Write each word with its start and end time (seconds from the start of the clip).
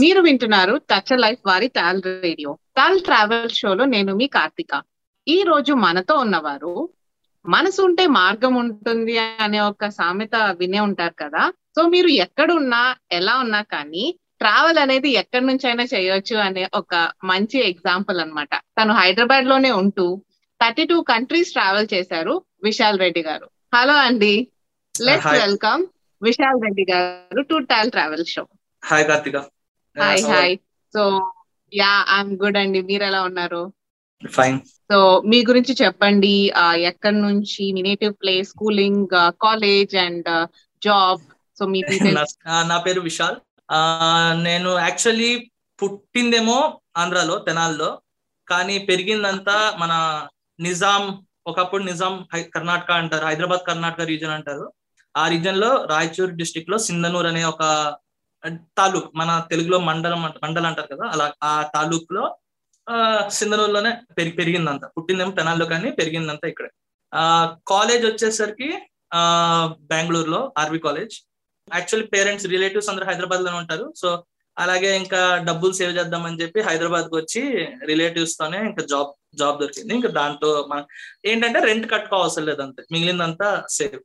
మీరు 0.00 0.20
వింటున్నారు 0.20 0.74
touch 0.90 1.12
life 1.24 1.40
వారి 1.46 1.68
టాల్ 1.76 2.00
రేడియో 2.06 2.50
టాల్ 2.76 3.00
ట్రావెల్ 3.00 3.50
షోలో 3.58 3.84
నేను 3.94 4.12
మీ 4.20 4.26
కార్తిక. 4.26 4.72
ఈ 5.26 5.42
రోజు 5.42 5.72
మనతో 5.84 6.14
ఉన్నవారు 6.24 6.74
మనసు 7.44 7.80
ఉంటే 7.82 8.04
మార్గం 8.18 8.54
ఉంటుంది 8.54 9.14
అనే 9.44 9.60
ఒక 9.70 9.88
సామెత 9.88 10.36
వినే 10.60 10.80
ఉంటారు 10.80 11.14
కదా. 11.22 11.42
సో 11.76 11.82
మీరు 11.94 12.10
ఎక్కడున్నా 12.24 12.82
ఎలా 13.12 13.34
ఉన్నా 13.38 13.60
కానీ 13.74 14.04
ట్రావెల్ 14.42 14.78
అనేది 14.84 15.10
ఎక్కడి 15.22 15.44
నుంచి 15.46 15.66
అయినా 15.68 15.84
చేయొచ్చు 15.94 16.36
అనే 16.46 16.64
ఒక 16.74 16.94
మంచి 17.24 17.58
ఎగ్జాంపుల్ 17.70 18.20
అన్నమాట. 18.20 18.54
తను 18.78 18.94
హైదరాబాద్లోనే 19.00 19.70
ఉంటూ 19.82 20.06
థర్టీ 20.60 20.84
టూ 20.84 20.98
కంట్రీస్ 21.12 21.52
ట్రావెల్ 21.52 21.88
చేశారు 21.94 22.34
విశాల్ 22.62 22.98
రెడ్డి 23.04 23.22
గారు. 23.22 23.46
హలో 23.74 23.96
అండి 24.06 24.34
let's. 24.94 25.32
Welcome 25.44 25.84
Vishal 26.22 26.60
Reddy 26.66 26.86
garu 26.92 27.42
to 27.52 27.58
TAL 27.72 27.90
travel 27.90 28.26
show 28.34 28.44
hi 28.82 29.06
Karthika. 29.06 29.36
Hi 29.98 30.22
hi 30.32 30.54
so 30.94 31.02
yeah 31.72 31.92
I'm 32.16 32.32
good 32.42 32.56
అండి. 32.56 32.80
మీరు 32.82 33.04
ఎలా 33.04 33.20
ఉన్నారు? 33.22 33.62
ఫైన్ 34.22 34.58
సో 34.90 34.98
మీ 35.26 35.38
గురించి 35.44 35.72
చెప్పండి. 35.82 36.34
ఎక్కడి 36.90 37.18
నుంచి 37.20 37.64
మీ 37.72 37.82
native 37.82 38.14
place 38.22 38.48
schooling 38.48 39.06
college 39.42 39.94
and 39.96 40.30
job 40.82 41.22
so 41.58 41.66
మీ 41.66 41.80
నా 42.72 42.76
పేరు 42.86 43.00
విశాల్. 43.00 43.36
నేను 44.42 44.70
యాక్చువల్లీ 44.78 45.30
పుట్టిందేమో 45.78 46.58
ఆంధ్రాలో 46.96 47.38
తెనాల్లో. 47.38 47.90
కానీ 48.48 48.78
పెరిగిందంతా 48.78 49.56
మన 49.78 49.92
నిజాం 50.58 51.02
ఒకప్పుడు 51.46 51.82
నిజాం 51.84 52.14
కర్ణాటక 52.54 52.90
అంటారు. 52.92 53.24
హైదరాబాద్ 53.26 53.66
కర్ణాటక 53.66 54.00
రీజన్ 54.02 54.30
అంటారు. 54.30 54.64
ఆ 55.14 55.28
రీజన్లో 55.28 55.70
రాయచూర్ 55.90 56.32
డిస్టిక్లో 56.32 56.78
సింధనూర్ 56.78 57.26
అనే 57.26 57.44
ఒక 57.44 57.62
తాలూక్ 58.74 59.10
మన 59.14 59.46
తెలుగులో 59.50 59.78
మండలం 59.80 60.20
మండలం 60.42 60.66
అంటారు 60.66 60.86
కదా 60.86 61.04
అలా 61.08 61.34
ఆ 61.42 61.62
తాలూక్లో 61.74 62.24
ఆ, 62.86 62.96
సింధనూరులోనే 63.28 63.90
పెరిగి 64.14 64.36
పెరిగిందంతా 64.36 64.88
పుట్టిందేమో 64.88 65.30
పెనాల్లో 65.30 65.66
కానీ 65.66 65.90
పెరిగిందంతా 65.90 66.48
ఇక్కడే. 66.48 66.70
ఆ 67.12 67.22
కాలేజ్ 67.66 68.06
వచ్చేసరికి 68.06 68.68
ఆ 69.12 69.20
బెంగళూరులో 69.90 70.52
RV 70.58 70.78
college. 70.78 71.14
Actually 71.68 72.06
parents 72.06 72.46
relatives 72.46 72.88
అందరూ 72.88 73.06
హైదరాబాద్లోనే 73.06 73.56
ఉంటారు. 73.56 73.92
సో 73.96 74.08
అలాగే 74.56 74.96
ఇంకా 74.96 75.20
డబ్బులు 75.44 75.72
సేవ్ 75.72 75.98
చేద్దామని 75.98 76.40
చెప్పి 76.42 76.60
హైదరాబాద్కి 76.60 77.16
వచ్చి 77.16 77.42
రిలేటివ్స్ 77.86 78.38
తోనే 78.38 78.58
ఇంకా 78.66 78.82
జాబ్ 78.84 79.10
జాబ్ 79.34 79.60
దొరికింది. 79.60 79.94
ఇంకా 79.94 80.08
దాంతో 80.08 80.66
మన 80.68 80.80
ఏంటంటే 81.24 81.60
రెంట్ 81.60 81.92
కట్టుకోవాల్సిన 81.92 82.44
లేదు 82.44 82.62
అంతే. 82.62 82.82
మిగిలిందంతా 82.92 83.48
సేవ్. 83.70 84.00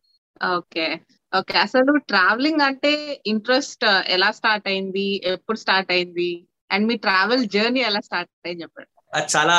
ఓకే. 0.51 0.85
ఓకే. 1.33 1.57
అసలు 1.57 1.91
ట్రావెలింగ్ 2.11 2.61
అంటే 2.61 3.21
ఇంట్రెస్ట్ 3.25 3.85
ఎలా 4.07 4.31
స్టార్ట్ 4.31 4.67
అయింది? 4.67 5.07
ఎప్పుడు 5.25 5.57
స్టార్ట్ 5.57 5.91
అయింది? 5.91 6.31
అండ్ 6.71 6.87
మీ 6.87 6.95
ట్రావెల్ 6.97 7.43
జర్నీ 7.55 7.79
ఎలా 7.79 7.99
స్టార్ట్ 7.99 8.47
అయింది 8.47 8.63
చెప్పండి? 8.63 8.89
అది 9.13 9.27
చాలా 9.35 9.57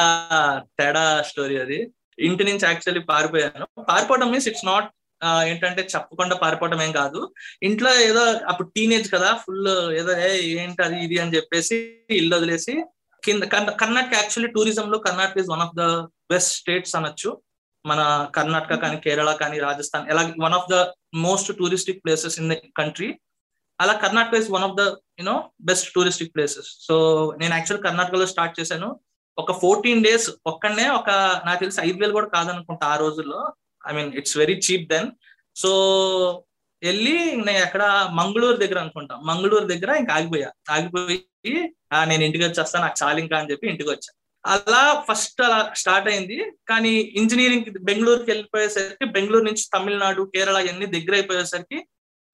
తేడా 0.78 1.22
స్టోరీ 1.22 1.56
అది. 1.56 1.78
ఇంటి 2.18 2.44
నుంచి 2.44 2.64
యాక్చువల్లీ 2.64 3.02
పారిపోయాను. 3.04 3.66
పారిపోవడం 3.90 4.30
మీన్స్ 4.30 4.48
ఇట్స్ 4.48 4.66
నాట్ 4.66 4.88
ఏంటంటే 5.46 5.82
చెప్పకుండా 5.94 6.34
పారిపోవడం 6.36 6.82
ఏం 6.82 6.92
కాదు. 6.92 7.20
ఇంట్లో 7.62 7.90
ఏదో 8.00 8.22
అప్పుడు 8.50 8.68
టీనేజ్ 8.76 9.12
కదా 9.14 9.30
ఫుల్ 9.34 9.68
ఏదో 10.00 10.12
ఏంటి 10.62 10.82
అది 10.82 10.96
ఇది 11.04 11.18
అని 11.18 11.34
చెప్పేసి 11.36 11.76
ఇల్లు 12.10 12.36
వదిలేసి 12.36 12.74
కింద 13.22 13.42
కర్ణాటక 13.80 14.14
యాక్చువల్లీ 14.14 14.52
టూరిజం 14.52 14.90
లో 14.92 14.98
Karnataka 14.98 15.38
is 15.42 15.50
one 15.50 15.62
of 15.66 15.76
the 15.80 15.84
best 16.32 16.54
states 16.60 16.96
అనొచ్చు. 16.96 17.30
మన 17.84 18.00
కర్ణాటక 18.36 18.74
కానీ 18.74 18.96
కేరళ 18.96 19.30
కానీ 19.32 19.56
రాజస్థాన్ 19.58 20.06
ఎలా 20.08 20.22
one 20.44 20.56
of 20.58 20.68
the 20.72 20.76
most 21.26 21.50
touristic 21.58 22.02
places 22.04 22.36
in 22.40 22.50
the 22.52 22.56
country 22.78 23.08
అలా 23.78 23.92
Karnataka 23.94 24.34
is 24.34 24.50
one 24.50 24.64
of 24.68 24.76
the 24.80 24.82
you know 25.20 25.34
best 25.60 25.88
touristic 25.94 26.34
places 26.34 26.68
so 26.86 26.96
నేను 27.40 27.52
యాక్చువల్ 27.54 27.82
కర్ణాటకలో 27.82 28.26
స్టార్ట్ 28.26 28.58
చేశాను. 28.60 28.88
ఒక 29.38 29.52
ఫోర్టీన్ 29.62 30.04
డేస్ 30.04 30.30
ఒక్కడనే 30.46 30.86
ఒక 30.90 31.10
నాకు 31.46 31.60
తెలిసి 31.60 31.80
ఐదు 31.80 31.98
వేలు 31.98 32.12
కూడా 32.12 32.28
కాదనుకుంటా 32.34 32.86
ఆ 32.86 32.96
రోజుల్లో. 32.96 33.40
I 33.84 33.92
mean 33.96 34.10
it's 34.14 34.36
very 34.38 34.56
cheap 34.66 34.88
then 34.92 35.08
so 35.56 35.70
వెళ్ళి 36.82 37.16
నేను 37.46 37.60
ఎక్కడ 37.66 37.82
మంగళూరు 38.20 38.56
దగ్గర 38.56 38.78
అనుకుంటా. 38.78 39.14
మంగళూరు 39.30 39.66
దగ్గర 39.72 39.90
ఇంకా 40.00 40.14
ఆగిపోయా. 40.14 40.50
ఆగిపోయి 40.70 41.18
నేను 42.10 42.22
ఇంటికి 42.24 42.44
వచ్చేస్తా 42.44 42.80
నాకు 42.80 42.96
చాలు 43.02 43.18
ఇంకా 43.20 43.36
అని 43.38 43.50
చెప్పి 43.50 43.66
ఇంటికి 43.72 43.90
వచ్చాను 43.90 44.16
అలా 44.44 44.82
ఫస్ట్ 45.08 45.40
అలా 45.46 45.58
స్టార్ట్ 45.80 46.08
అయింది. 46.12 46.36
కానీ 46.70 46.92
ఇంజనీరింగ్ 47.20 47.68
బెంగళూరుకి 47.88 48.30
వెళ్ళిపోయేసరికి 48.32 49.06
బెంగళూరు 49.16 49.44
నుంచి 49.48 49.64
తమిళనాడు 49.74 50.22
కేరళ 50.34 50.58
ఇవన్నీ 50.66 50.86
దగ్గర 50.96 51.14
అయిపోయేసరికి 51.18 51.78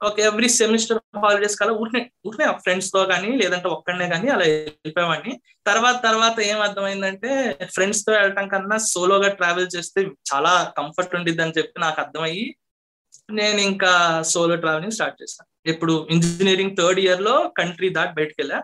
ఒక 0.01 0.21
ఎవ్రీ 0.29 0.49
సెమిస్టర్ 0.59 1.01
హాలిడేస్ 1.25 1.57
కల్లా 1.61 1.73
ఊరినే 1.83 2.01
ఊరినే 2.29 2.47
ఫ్రెండ్స్తో 2.65 3.01
కానీ 3.11 3.31
లేదంటే 3.41 3.69
ఒక్కడనే 3.75 4.07
కానీ 4.13 4.29
అలా 4.35 4.45
వెళ్ళిపోయేవాడిని. 4.53 5.33
తర్వాత 5.69 5.97
తర్వాత 6.07 6.37
ఏం 6.51 6.59
అర్థమైందంటే 6.67 7.31
ఫ్రెండ్స్తో 7.75 8.13
వెళ్ళటం 8.19 8.47
కన్నా 8.49 8.77
సోలోగా 8.93 9.29
ట్రావెల్ 9.41 9.69
చేస్తే 9.77 10.03
చాలా 10.31 10.53
కంఫర్ట్ 10.79 11.17
ఉండిద్ది 11.19 11.45
అని 11.47 11.57
చెప్పి 11.59 11.79
నాకు 11.81 12.01
అర్థమయ్యి 12.05 12.47
నేను 13.39 13.61
ఇంకా 13.71 13.93
సోలో 14.33 14.57
ట్రావెలింగ్ 14.57 14.97
స్టార్ట్ 14.99 15.21
చేశాను 15.23 15.49
ఇప్పుడు 15.73 15.95
ఇంజనీరింగ్ 16.15 16.77
థర్డ్ 16.77 17.01
ఇయర్లో 17.05 17.35
కంట్రీ 17.61 17.91
దాట్ 17.99 18.15
బయటకు 18.19 18.39
వెళ్ళా. 18.43 18.59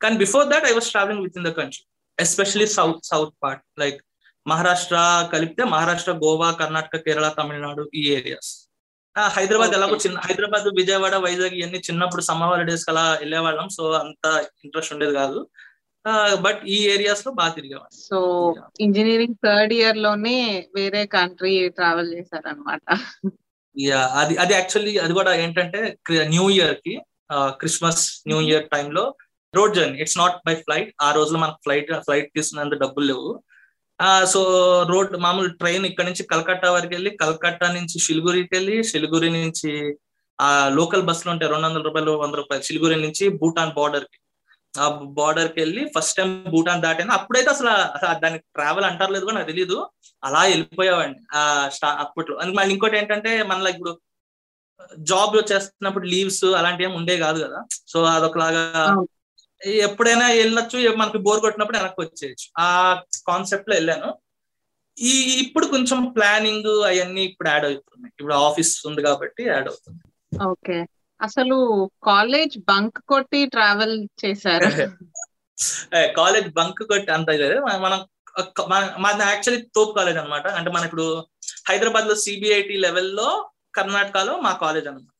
కానీ 0.00 0.16
before 0.24 0.46
that 0.52 0.66
I 0.70 0.74
was 0.78 0.90
travelling 0.94 1.24
with 1.26 1.38
in 1.40 1.46
the 1.48 1.52
country 1.60 1.82
especially 2.18 2.66
south 2.76 3.02
south 3.10 3.34
part 3.42 3.64
like 3.82 3.98
Maharashtra 4.46 4.96
కలిపితే 5.32 5.62
మహారాష్ట్ర 5.74 6.12
గోవా 6.24 6.48
కర్ణాటక 6.60 7.00
కేరళ 7.06 7.28
తమిళనాడు 7.38 7.84
ఈ 8.00 8.02
ఏరియాస్ 8.18 8.50
హైదరాబాద్. 9.36 9.72
ఎలాగో 9.76 9.94
చిన్న 10.02 10.18
హైదరాబాద్ 10.26 10.66
విజయవాడ 10.80 11.14
వైజాగ్ 11.24 11.56
ఇవన్నీ 11.60 11.78
చిన్నప్పుడు 11.86 12.22
సమ్మర్ 12.26 12.50
హాలిడేస్ 12.52 12.84
అలా 12.90 13.04
వెళ్ళేవాళ్ళం 13.22 13.68
సో 13.76 13.84
అంత 14.02 14.26
ఇంట్రెస్ట్ 14.64 14.92
ఉండేది 14.94 15.14
కాదు. 15.20 15.38
బట్ 16.44 16.60
ఈ 16.74 16.76
ఏరియాస్లో 16.92 17.30
బాగా 17.38 17.52
తిరిగేవాళ్ళం. 17.56 17.96
సో 18.08 18.18
ఇంజనీరింగ్ 18.84 19.38
థర్డ్ 19.44 19.72
ఇయర్లోనే 19.78 20.36
వేరే 20.76 21.02
కంట్రీ 21.16 21.54
ట్రావెల్ 21.78 22.10
చేశారనమాట 22.16 22.82
యా 23.76 24.02
అది 24.20 24.34
అది 24.42 24.52
యాక్చువల్లీ 24.58 24.92
అది 25.04 25.12
కూడా 25.18 25.32
ఏంటంటే 25.44 25.80
న్యూ 26.34 26.46
ఇయర్కి 26.56 26.94
క్రిస్మస్ 27.60 28.04
న్యూ 28.28 28.38
ఇయర్ 28.48 28.66
టైంలో 28.74 29.04
road 29.56 29.76
journey 29.76 29.98
it's 30.04 30.18
not 30.20 30.36
by 30.46 30.54
flight 30.64 30.90
ఆ 31.06 31.08
రోజులో 31.18 31.38
మనకు 31.44 31.60
ఫ్లైట్ 31.66 31.90
ఫ్లైట్ 32.06 32.28
తీసుకున్నంత 32.36 32.76
డబ్బులు 32.82 33.06
లేవు. 33.10 33.30
సో 34.32 34.40
రోడ్ 34.90 35.14
మామూలు 35.24 35.48
ట్రైన్ 35.60 35.84
ఇక్కడ 35.90 36.06
నుంచి 36.08 36.24
కలకత్తా 36.32 36.68
వరకు 36.74 36.92
వెళ్ళి 36.96 37.10
కలకత్తా 37.22 37.68
నుంచి 37.78 37.96
షిలిగురికి 38.06 38.52
వెళ్ళి 38.56 38.76
షిలిగురి 38.90 39.30
నుంచి 39.36 39.72
ఆ 40.38 40.48
లోకల్ 40.78 41.02
బస్సులు 41.08 41.30
ఉంటాయి 41.32 41.50
రెండు 41.52 41.66
వందల 41.68 41.82
రూపాయలు 41.88 42.12
వంద 42.22 42.34
రూపాయలు. 42.40 42.62
షిలిగురి 42.68 42.96
నుంచి 43.04 43.24
భూటాన్ 43.40 43.72
బార్డర్కి. 43.78 44.18
ఆ 44.74 44.84
బార్డర్కి 45.18 45.58
వెళ్ళి 45.62 45.82
ఫస్ట్ 45.94 46.16
టైం 46.18 46.30
భూటాన్ 46.54 46.82
దాటాను? 46.84 47.12
అప్పుడైతే 47.18 47.50
అసలు 47.54 47.72
దానికి 48.24 48.44
ట్రావెల్ 48.56 48.86
అంటారు 48.90 49.12
లేదు 49.14 49.26
కూడా 49.28 49.36
నాకు 49.38 49.50
తెలియదు 49.52 49.78
అలా 50.22 50.42
వెళ్ళిపోయావండి 50.52 51.20
ఆ 51.38 51.42
స్టా 51.76 51.88
అప్పట్లో. 52.04 52.36
మళ్ళీ 52.58 52.72
ఇంకోటి 52.76 52.98
ఏంటంటే 53.00 53.32
మనలో 53.50 53.70
ఇప్పుడు 53.74 53.92
జాబ్ 55.10 55.36
చేస్తున్నప్పుడు 55.52 56.06
లీవ్స్ 56.14 56.44
అలాంటివి 56.58 56.86
ఏమి 56.88 56.96
ఉండే 57.00 57.16
కాదు 57.26 57.38
కదా. 57.46 57.60
సో 57.92 57.98
అదొకలాగా 58.16 58.64
ఎప్పుడైనా 59.66 60.28
వెళ్ళొచ్చు 60.28 60.96
మనకి 60.96 61.18
బోర్ 61.18 61.40
కొట్టినప్పుడు 61.40 61.76
వెనక్కి 61.76 62.00
వచ్చేయచ్చు. 62.00 62.62
ఆ 62.62 63.00
కాన్సెప్ట్లో 63.28 63.74
వెళ్ళాను. 63.76 64.18
ఈ 64.98 65.40
ఇప్పుడు 65.40 65.66
కొంచెం 65.66 66.04
ప్లానింగ్ 66.04 66.84
అవన్నీ 66.84 67.22
ఇప్పుడు 67.22 67.48
యాడ్ 67.48 67.64
అవుతున్నాయి. 67.64 68.12
ఇప్పుడు 68.18 68.34
ఆఫీస్ 68.34 68.86
ఉంది 68.86 69.02
కాబట్టి 69.02 69.44
యాడ్ 69.44 69.68
అవుతుంది 69.68 70.00
ఓకే. 70.44 70.86
అసలు 71.22 71.90
కాలేజ్ 72.02 72.58
బంక్ 72.58 72.98
కొట్టి 72.98 73.46
ట్రావెల్ 73.46 74.08
చేశారు? 74.24 74.90
కాలేజ్ 76.16 76.48
బంక్ 76.48 76.82
కొట్టి 76.82 77.12
అంత 77.12 77.30
మన- 78.68 78.90
మాది 78.98 79.22
యాక్చువల్లీ 79.22 79.66
తోపు 79.74 79.92
కాలేజ్ 79.92 80.18
అన్నమాట. 80.18 80.48
అంటే 80.48 80.70
మన 80.70 80.84
ఇప్పుడు 80.84 81.26
హైదరాబాద్లో 81.68 82.14
సిబిఐటి 82.14 82.76
లెవెల్లో 82.76 83.50
కర్ణాటకలో 83.74 84.40
మా 84.40 84.52
కాలేజ్ 84.52 84.86
అన్నమాట. 84.86 85.17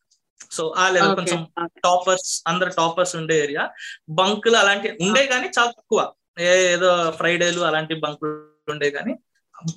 సో 0.52 0.74
ఆ 0.78 0.88
లెవెల్ 0.90 1.14
కొంచెం 1.14 1.46
టాపర్స్ 1.84 2.42
అందరు 2.46 2.70
టాపర్స్ 2.70 3.16
ఉండే 3.16 3.38
ఏరియా 3.38 3.70
బంకులు 4.08 4.56
అలాంటి 4.56 4.98
ఉండే 5.00 5.26
కానీ 5.26 5.48
చాలా 5.58 5.70
తక్కువ. 5.70 6.12
ఏ- 6.38 6.72
ఏదో 6.72 7.10
ఫ్రైడేలు 7.10 7.60
అలాంటి 7.60 7.94
బంకులు 7.94 8.30
ఉండే 8.70 8.90
కానీ 8.90 9.14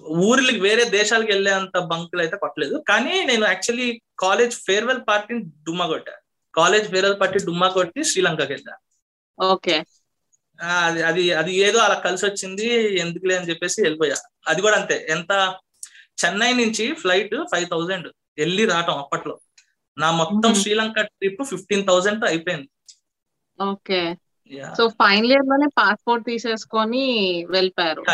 ఊర్లకి 0.03 0.59
వేరే 0.59 0.83
దేశాలకు 0.83 1.31
వెళ్ళే 1.31 1.51
అంత 1.51 1.79
బంకులు 1.79 2.21
అయితే 2.21 2.37
కొట్టలేదు. 2.37 2.83
కానీ 2.89 3.23
నేను 3.23 3.45
యాక్చువల్లీ 3.45 4.01
కాలేజ్ 4.19 4.55
ఫేర్వెల్ 4.55 4.99
పార్టీని 5.09 5.43
డుమ్మా 5.43 5.87
కొట్టా. 5.87 6.11
కాలేజ్ 6.55 6.91
ఫేర్వెల్ 6.91 7.19
పార్టీ 7.19 7.39
డుమ్మా 7.39 7.67
కొట్టి 7.67 8.03
శ్రీలంకకి 8.03 8.53
వెళ్ళా. 8.53 8.75
ఓకే 9.45 9.83
అది 10.61 11.03
అది 11.03 11.33
అది 11.33 11.55
ఏదో 11.55 11.79
అలా 11.79 11.95
కలిసి 11.95 12.25
వచ్చింది 12.25 12.97
ఎందుకులే 12.99 13.37
అని 13.37 13.49
చెప్పేసి 13.49 13.81
వెళ్ళిపోయా. 13.81 14.15
అది 14.47 14.61
కూడా 14.61 14.75
అంతే. 14.75 15.07
ఎంత? 15.09 15.55
చెన్నై 16.25 16.53
నుంచి 16.53 16.93
ఫ్లైట్ 16.93 17.35
ఫైవ్ 17.51 17.69
థౌజండ్ 17.69 18.07
వెళ్ళి 18.37 18.65
రావటం 18.65 18.97
అప్పట్లో. 18.97 19.39
నా 19.97 20.11
మొత్తం. 20.11 20.55
శ్రీలంక 20.55 21.01
ట్రిప్ 21.01 21.43
ఫిఫ్టీన్ 21.43 21.87
థౌసండ్తో 21.87 22.27
అయిపోయింది. 22.27 22.69
ఓకే. 23.61 24.15
సో 24.77 24.87
ఫైనల్ 24.87 25.31
ఇయర్లోనే 25.31 25.67
పాస్పోర్ట్ 25.77 26.25
తీసేసుకొని 26.25 27.03
వెళ్ళిపోయారు. 27.49 28.05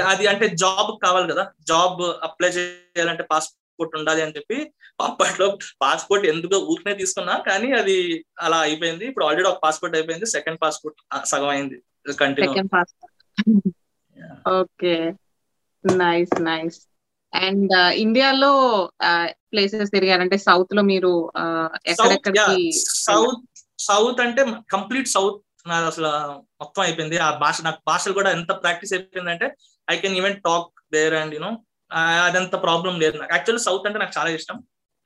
అది 0.00 0.26
అంటే 0.26 0.48
జాబ్ 0.48 0.98
కావాలి 1.02 1.32
కదా. 1.32 1.52
జాబ్ 1.68 2.02
అప్లై 2.02 2.48
చేయాలంటే 2.48 3.22
పాస్పోర్ట్ 3.22 3.96
ఉండాలి 3.96 4.22
అని 4.22 4.32
చెప్పి 4.36 4.72
అప్పట్లో 5.00 5.58
పాస్పోర్ట్ 5.82 6.26
ఎందుకో 6.26 6.58
ఊరికనే 6.58 6.94
తీసుకున్నా 6.94 7.38
కానీ 7.38 7.72
అది 7.72 8.24
అలా 8.40 8.58
అయిపోయింది. 8.58 9.06
ఇప్పుడు 9.06 9.24
ఆల్రెడీ 9.24 9.48
ఒక 9.48 9.62
పాస్పోర్ట్ 9.62 9.96
అయిపోయింది. 9.96 10.26
సెకండ్ 10.26 10.58
పాస్పోర్ట్ 10.62 11.28
సగం 11.28 11.48
అయింది. 11.48 11.82
Continue 12.12 12.84
okay. 14.50 15.12
Nice 15.94 16.42
nice 16.42 16.80
and 17.46 17.74
ఇండియాలో 18.04 18.52
ప్లేసెస్ 19.52 19.94
తిరిగారంటే 19.96 20.36
సౌత్లో 20.46 20.82
మీరు 20.92 21.12
ఎక్కడెక్కడికి 21.92 22.56
సౌత్ 23.06 23.42
సౌత్ 23.88 24.20
అంటే 24.26 24.42
కంప్లీట్ 24.74 25.08
సౌత్ 25.16 25.40
నాది 25.70 25.86
అసలు 25.92 26.10
మొత్తం 26.60 26.82
అయిపోయింది. 26.86 27.16
ఆ 27.26 27.28
భాష 27.44 27.56
నాకు 27.66 27.80
భాషలు 27.90 28.14
కూడా 28.18 28.30
ఎంత 28.38 28.52
ప్రాక్టీస్ 28.64 28.92
అయిపోయిందంటే 28.96 29.46
I 29.88 29.96
can 30.02 30.16
even 30.20 30.36
talk 30.48 30.70
there 30.94 31.14
and 31.20 31.34
you know 31.36 31.50
అదంత 32.26 32.54
ప్రాబ్లం 32.66 32.94
లేదు 33.02 33.16
నాకు. 33.18 33.32
యాక్చువల్లీ 33.36 33.62
సౌత్ 33.66 33.86
అంటే 33.88 33.98
నాకు 34.02 34.14
చాలా 34.18 34.30
ఇష్టం. 34.38 34.56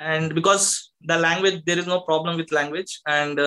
And 0.00 0.31
because 0.38 0.67
the 1.11 1.17
language 1.27 1.56
there 1.69 1.81
is 1.82 1.91
no 1.94 1.99
problem 2.11 2.35
with 2.41 2.55
language 2.59 2.93
and 3.19 3.41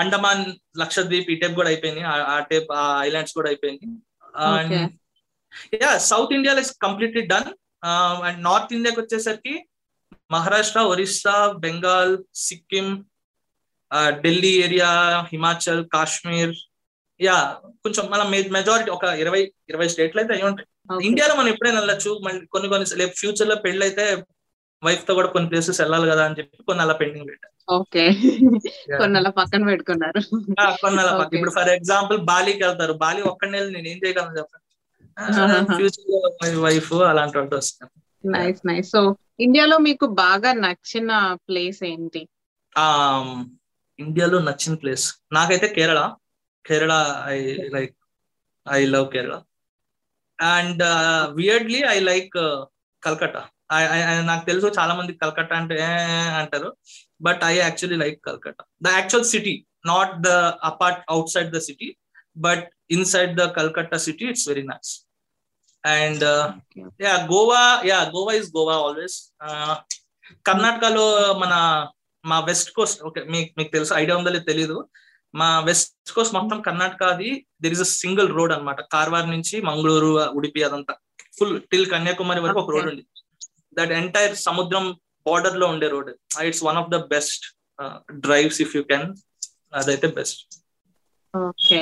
Andaman 0.00 0.44
Lakshadweep 0.82 1.28
ఈ 1.34 1.36
టైప్ 1.42 1.54
కూడా 1.58 1.70
అయిపోయింది. 1.72 2.02
ఆ 2.32 2.38
టైప్ 2.50 2.70
ఐలాండ్స్ 3.08 3.36
కూడా 3.38 3.48
అయిపోయింది. 3.52 3.86
Yeah 5.82 5.92
south 6.10 6.34
India 6.38 6.54
is 6.64 6.72
completely 6.86 7.22
done. 7.32 7.50
And 8.22 8.42
north 8.42 8.72
ఇండియాకి 8.72 9.00
వచ్చేసరికి 9.00 9.54
మహారాష్ట్ర 10.30 10.80
ఒరిస్సా 10.80 11.36
బెంగాల్ 11.56 12.14
సిక్కిం 12.34 12.88
ఢిల్లీ 14.22 14.52
ఏరియా 14.58 14.88
హిమాచల్ 15.32 15.82
కాశ్మీర్ 15.86 16.54
యా 17.20 17.36
కొంచెం 17.84 18.04
మన 18.10 18.22
మెజారిటీ 18.56 18.90
ఒక 18.90 19.04
ఇరవై 19.04 19.42
ఇరవై 19.68 19.86
స్టేట్లు 19.88 20.20
అయితే 20.20 20.32
అయి 20.34 20.42
ఉంటాయి. 20.42 20.66
ఇండియాలో 21.04 21.34
మనం 21.34 21.48
ఎప్పుడైనా 21.48 21.78
వెళ్ళొచ్చు. 21.78 22.10
మళ్ళీ 22.24 22.40
కొన్ని 22.46 22.68
కొన్ని 22.68 23.06
ఫ్యూచర్లో 23.20 23.56
పెళ్ళి 23.56 23.84
అయితే 23.84 24.04
వైఫ్తో 24.82 25.14
కూడా 25.14 25.28
కొన్ని 25.28 25.48
ప్లేసెస్ 25.48 25.80
వెళ్ళాలి 25.80 26.10
కదా 26.10 26.24
అని 26.24 26.36
చెప్పి 26.38 26.64
కొన్ని 26.64 26.82
అలా 26.82 26.92
పెండింగ్ 26.92 27.28
పెట్టారు. 27.28 27.54
ఓకే. 27.68 28.02
కొన్ని 28.98 29.16
అలా 29.18 29.30
పక్కన 29.30 29.64
పెట్టుకున్నారు. 29.64 30.20
కొన్ని 30.82 31.00
అలా 31.04 31.12
పక్కన 31.18 31.36
ఇప్పుడు 31.38 31.50
ఫర్ 31.50 31.68
ఎగ్జాంపుల్ 31.68 32.18
బాలీకి 32.18 32.62
వెళ్తారు. 32.64 32.92
బాలి 33.04 33.22
ఒక్కడిని 33.22 33.56
వెళ్ళి 33.58 33.72
నేను 33.72 33.88
ఏం 33.88 33.98
చేయగలను 34.04 34.38
చెప్పండి? 34.38 34.65
ఫ్యూచర్లో 35.78 36.18
వైఫ్ 36.64 36.92
అలాంటి 37.10 37.36
వాళ్ళు 37.38 37.56
వస్తారు. 37.56 37.90
నైస్ 38.24 38.60
నైస్ 38.66 38.90
సో 38.90 39.00
ఇండియాలో 39.38 39.76
మీకు 39.86 40.06
బాగా 40.20 40.50
నచ్చిన 40.64 41.10
ప్లేస్ 41.48 41.80
ఏంటి? 41.84 42.22
ఇండియాలో 43.98 44.38
నచ్చిన 44.48 44.74
ప్లేస్ 44.74 45.04
నాకైతే 45.32 45.68
Kerala 45.76 46.00
Kerala 46.64 46.94
I 47.26 47.36
like 47.76 47.94
I 48.66 48.80
love 48.86 49.06
Kerala 49.12 49.34
and 50.38 50.82
weirdly 51.38 51.80
I 51.88 51.98
like 52.00 52.36
Calcutta 53.02 53.42
నాకు 54.22 54.44
తెలుసు 54.44 54.66
చాలా 54.78 54.94
మంది 54.94 55.12
కల్కట్టా 55.22 55.54
అంటే 55.56 55.76
అంటారు. 56.40 56.68
But 57.20 57.42
I 57.44 57.54
actually 57.56 57.98
like 58.04 58.18
Calcutta 58.28 58.64
the 58.82 58.92
actual 58.98 59.26
city 59.32 59.54
not 59.86 60.14
the 60.22 60.30
apart 60.70 61.00
outside 61.34 61.50
the 61.50 61.60
city 61.68 61.88
but 62.36 62.64
inside 62.90 63.34
the 63.40 63.44
Calcutta 63.58 63.98
city 64.06 64.24
it's 64.32 64.48
very 64.48 64.64
nice 64.64 64.92
and 65.94 66.24
yeah 67.00 67.14
Goa 67.30 67.62
yeah 67.90 67.98
Goa 68.14 68.32
is 68.34 68.50
Goa 68.56 68.76
always 68.84 69.16
కర్ణాటకలో 70.46 71.06
మన 71.42 71.54
మా 72.24 72.38
west 72.48 72.70
Coast 72.76 73.00
okay 73.08 73.20
మీకు 73.32 73.50
మీకు 73.58 73.70
తెలుసు 73.70 73.92
idea 73.94 74.16
ఉందో 74.18 74.30
లేదు 74.30 74.46
తెలియదు 74.50 74.76
మా 75.34 75.48
వెస్ట్ 75.68 76.12
కోస్ట్ 76.14 76.34
మొత్తం 76.34 76.58
కర్ణాటకది 76.62 77.30
there 77.62 77.74
is 77.76 77.84
a 77.86 77.90
single 77.94 78.30
road 78.38 78.52
అనమాట 78.52 78.80
కార్వార్ 78.94 79.28
నుంచి 79.34 79.56
మంగళూరు 79.68 80.08
ఉడిపి 80.38 80.60
అదంతా. 80.68 80.94
ఫుల్ 81.38 81.54
టిల్ 81.70 81.88
కన్యాకుమారి 81.90 82.40
వరకు 82.44 82.60
ఒక 82.62 82.72
రోడ్ 82.74 82.88
ఉంది. 82.92 83.04
దట్ 83.76 83.92
ఎంటైర్ 83.98 84.34
సముద్రం 84.46 84.84
బార్డర్లో 85.26 85.66
ఉండే 85.66 85.88
road 85.94 86.10
it's 86.46 86.64
one 86.68 86.78
of 86.82 86.90
the 86.90 86.98
best 87.12 87.44
drives 88.26 88.60
if 88.64 88.74
you 88.76 88.82
can 88.90 89.06
అదైతే 89.74 90.08
బెస్ట్ 90.18 90.40
ఓకే 91.34 91.80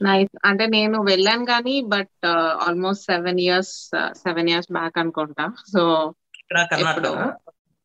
నైస్ 0.00 0.34
అంటే 0.44 0.64
నేను 0.66 0.96
వెళ్ళాను 1.02 1.44
కానీ 1.46 1.74
but 1.94 2.26
almost 2.66 3.04
seven 3.04 3.40
years 3.40 3.74
seven 4.22 4.50
years 4.50 4.70
back 4.72 4.98
అనుకుంటా. 4.98 5.46
సో 5.74 5.82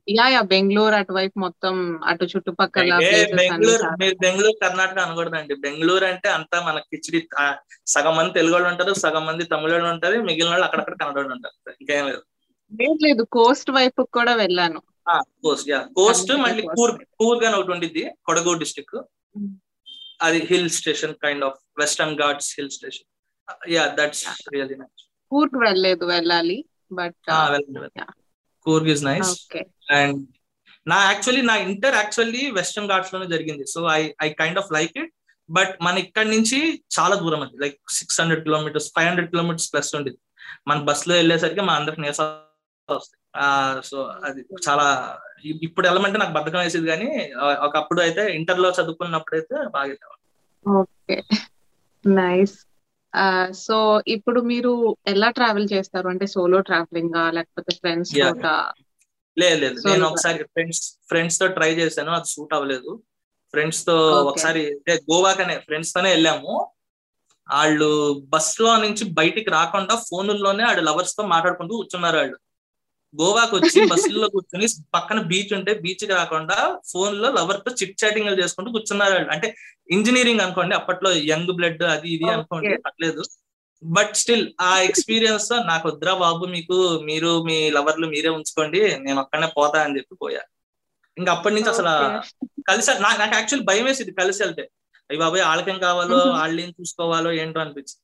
యా 0.08 0.26
యా 0.34 0.42
బెంగళూరు 0.52 0.96
అటువైపు 0.96 1.38
మొత్తం 1.40 1.76
అటు 2.04 2.26
చుట్టుపక్కల 2.26 2.98
బెంగళూరు 3.40 3.88
మీరు 4.02 4.16
బెంగళూరు 4.22 4.58
కర్ణాటక 4.64 5.00
అనకూడదండి. 5.00 5.56
బెంగళూరు 5.56 6.06
అంటే 6.06 6.30
అంతా 6.30 6.58
మన 6.62 6.80
కిచిడి 6.92 7.20
సగం 7.88 8.16
మంది 8.18 8.32
తెలుగు 8.34 8.54
వాళ్ళు 8.54 8.70
ఉంటారు 8.70 8.94
సగం 9.04 9.26
మంది 9.26 9.46
తమిళ 9.46 9.72
వాళ్ళు 9.72 9.90
ఉంటారు 9.90 10.20
మిగిలిన 10.22 10.52
వాళ్ళు 10.54 10.66
అక్కడక్కడ 10.66 10.96
కన్నడ 11.02 11.18
వాళ్ళు 11.18 11.34
ఉంటారు. 11.34 11.56
ఇంకేం 11.82 12.06
లేదు. 12.08 12.24
లేదు 13.06 13.24
కోస్ట్ 13.38 13.72
వైపు 13.72 14.02
కూడా 14.18 14.36
వెళ్ళాను. 14.36 14.80
కోస్ట్ 15.46 15.70
యా 15.70 15.82
కోస్ట్ 16.00 16.32
మళ్ళీ 16.46 16.64
కూర్గ్ 16.78 17.04
కూర్గ్ 17.20 17.46
అని 17.46 17.56
ఒకటి 17.56 17.72
ఉండిద్ది 17.72 18.04
కొడగూ 18.26 18.54
డిస్టిక్ 18.54 18.96
అది 20.20 20.40
hill 20.50 20.72
station 20.78 21.16
kind 21.24 21.44
of 21.48 21.60
Western 21.82 22.16
Ghats 22.24 22.50
hill 22.58 22.72
station. 22.78 23.08
Yeah 23.76 23.84
that's 24.00 24.24
really 24.56 24.78
nice 24.82 25.04
Coorg 25.32 25.58
వెళ్ళలేదు 25.66 26.04
వెళ్ళాలి 26.16 26.58
but 27.00 27.30
Coorg 28.66 28.90
is 28.96 29.04
nice 29.10 29.32
and 30.00 30.20
నా 30.92 30.98
యాక్చువల్లీ 31.10 31.44
నా 31.52 31.56
ఇంటర్ 31.68 31.96
యాక్చువల్లీ 32.02 32.44
వెస్టర్న్ 32.58 32.90
ఘాట్స్లోనే 32.94 33.28
జరిగింది. 33.36 33.64
So 33.74 33.80
I 34.00 34.02
I 34.26 34.28
kind 34.42 34.60
of 34.62 34.70
like 34.78 34.96
it 35.02 35.12
but 35.50 35.74
మన 35.86 35.96
ఇక్కడ 36.06 36.26
నుంచి 36.36 36.60
చాలా 36.98 37.16
దూరం 37.22 37.42
అది 37.46 37.58
like 37.64 37.78
six 37.98 38.20
hundred 38.22 38.44
kilometres 38.48 38.90
five 38.96 39.08
hundred 39.10 39.30
kilometres 39.34 39.70
plus 39.74 39.92
ఉండేది. 40.00 40.20
మన 40.70 40.78
బస్లో 40.90 41.14
వెళ్ళేసరికి 41.20 41.64
మా 41.70 41.74
అందరికి 41.80 42.02
నీరస 42.04 42.22
సో 43.84 43.98
అది 44.24 44.42
చాలా 44.70 44.86
ఇప్పుడు 45.46 45.88
వెళ్ళమంటే 45.88 46.18
నాకు 46.18 46.34
బద్ధకం 46.34 46.60
వేసేది 46.60 46.88
కానీ 46.88 47.10
ఒకప్పుడు 47.66 48.02
అయితే 48.02 48.36
ఇంటర్లో 48.36 48.70
చదువుకున్నప్పుడు 48.70 49.36
అయితే 49.36 49.56
బాగా 49.68 49.96
ఓకే. 50.66 51.18
నైస్. 52.06 52.58
సో 53.54 54.02
ఇప్పుడు 54.08 54.40
మీరు 54.42 54.98
ఎలా 55.08 55.30
ట్రావెల్ 55.30 55.68
చేస్తారు? 55.74 56.08
అంటే 56.08 56.28
సోలో 56.28 56.60
ట్రావెలింగ్ 56.60 57.18
లేకపోతే 57.34 57.76
ఫ్రెండ్స్ 57.76 58.14
లేదు 59.38 59.60
లేదు. 59.60 59.80
నేను 59.88 60.06
ఒకసారి 60.08 60.44
ఫ్రెండ్స్ 60.44 60.82
ఫ్రెండ్స్తో 61.08 61.48
ట్రై 61.48 61.74
చేశాను 61.74 62.12
అది 62.12 62.30
సూట్ 62.30 62.54
అవ్వలేదు. 62.54 62.92
ఫ్రెండ్స్తో 63.54 63.96
ఒకసారి 64.22 64.62
గోవాకనే 64.90 65.58
ఫ్రెండ్స్ 65.58 65.94
తోనే 65.94 66.10
వెళ్ళాము. 66.10 66.54
వాళ్ళు 67.50 67.90
బస్లో 68.30 68.78
నుంచి 68.78 69.04
బయటికి 69.20 69.50
రాకుండా 69.50 69.96
ఫోనుల్లోనే 69.96 70.64
వాళ్ళు 70.64 70.82
లవర్స్తో 70.82 71.24
మాట్లాడుకుంటూ 71.28 71.76
కూర్చున్నారు 71.76 72.18
వాళ్ళు 72.18 72.38
గోవాకి 73.14 73.54
వచ్చి 73.56 73.80
బస్సుల్లో 73.92 74.28
కూర్చొని 74.28 74.68
పక్కన 74.96 75.20
బీచ్ 75.30 75.54
ఉంటే 75.54 75.74
బీచ్కి 75.84 76.14
రాకుండా 76.14 76.58
ఫోన్లో 76.92 77.30
లవర్తో 77.32 77.72
చిట్ 77.72 77.98
చాటింగ్ 78.02 78.40
చేసుకుంటూ 78.42 78.72
కూర్చున్నారు. 78.72 79.16
అంటే 79.36 79.48
ఇంజనీరింగ్ 79.90 80.44
అనుకోండి 80.46 80.76
అప్పట్లో 80.76 81.12
యంగ్ 81.32 81.54
బ్లడ్ 81.54 81.84
అది 81.94 82.10
ఇది 82.16 82.28
అనుకోండి 82.30 82.74
పట్టలేదు 82.86 83.24
బట్ 83.84 84.14
స్టిల్ 84.16 84.46
ఆ 84.62 84.72
ఎక్స్పీరియన్స్తో 84.82 85.58
నాకు 85.64 85.86
వద్దురా 85.90 86.14
బాబు 86.22 86.46
మీకు 86.56 86.78
మీరు 87.10 87.32
మీ 87.44 87.58
లవర్లు 87.70 88.08
మీరే 88.08 88.30
ఉంచుకోండి 88.30 88.82
నేను 89.06 89.20
ఒక్కనే 89.22 89.48
పోతా 89.58 89.80
అని 89.84 89.98
చెప్పి 89.98 90.16
పోయా. 90.24 90.44
ఇంకా 91.18 91.32
అప్పటి 91.32 91.56
నుంచి 91.56 91.70
అసలు 91.70 91.94
కలిసి 92.70 92.92
నాకు 93.20 93.34
యాక్చువల్ 93.36 93.64
భయం 93.64 93.86
వేసింది 93.86 94.14
కలిసి 94.14 94.40
వెళ్తే. 94.44 94.64
అయ్యి 95.10 95.20
బాబాయ్ 95.20 95.44
వాళ్ళకేం 95.44 95.78
కావాలో 95.80 96.18
వాళ్ళు 96.38 96.60
ఏం 96.62 96.72
చూసుకోవాలో 96.80 97.30
ఏంటో 97.42 97.60
అనిపించింది. 97.60 98.04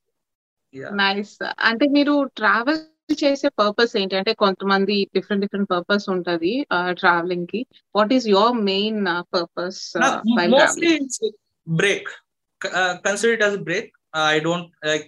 నైస్. 1.00 1.36
అంటే 1.60 1.84
మీరు 1.88 2.14
ట్రావెల్ 2.36 2.80
చేసే 3.08 3.48
పర్పస్ 3.60 3.92
ఏంటి? 4.00 4.14
అంటే 4.20 4.32
కొంతమంది 4.42 4.94
డిఫరెంట్ 5.16 5.42
డిఫరెంట్ 5.44 5.70
పర్పస్ 5.72 6.06
ఉంటది 6.14 6.52
ట్రావెలింగ్కి. 7.00 7.60
What 7.94 8.12
is 8.16 8.26
your 8.34 8.54
main 8.70 9.00
purpose 9.34 9.80
break 11.66 12.08
consider 13.06 13.34
it 13.36 13.44
as 13.46 13.58
break 13.68 13.90
I 14.34 14.38
don't 14.46 14.70
like 14.90 15.06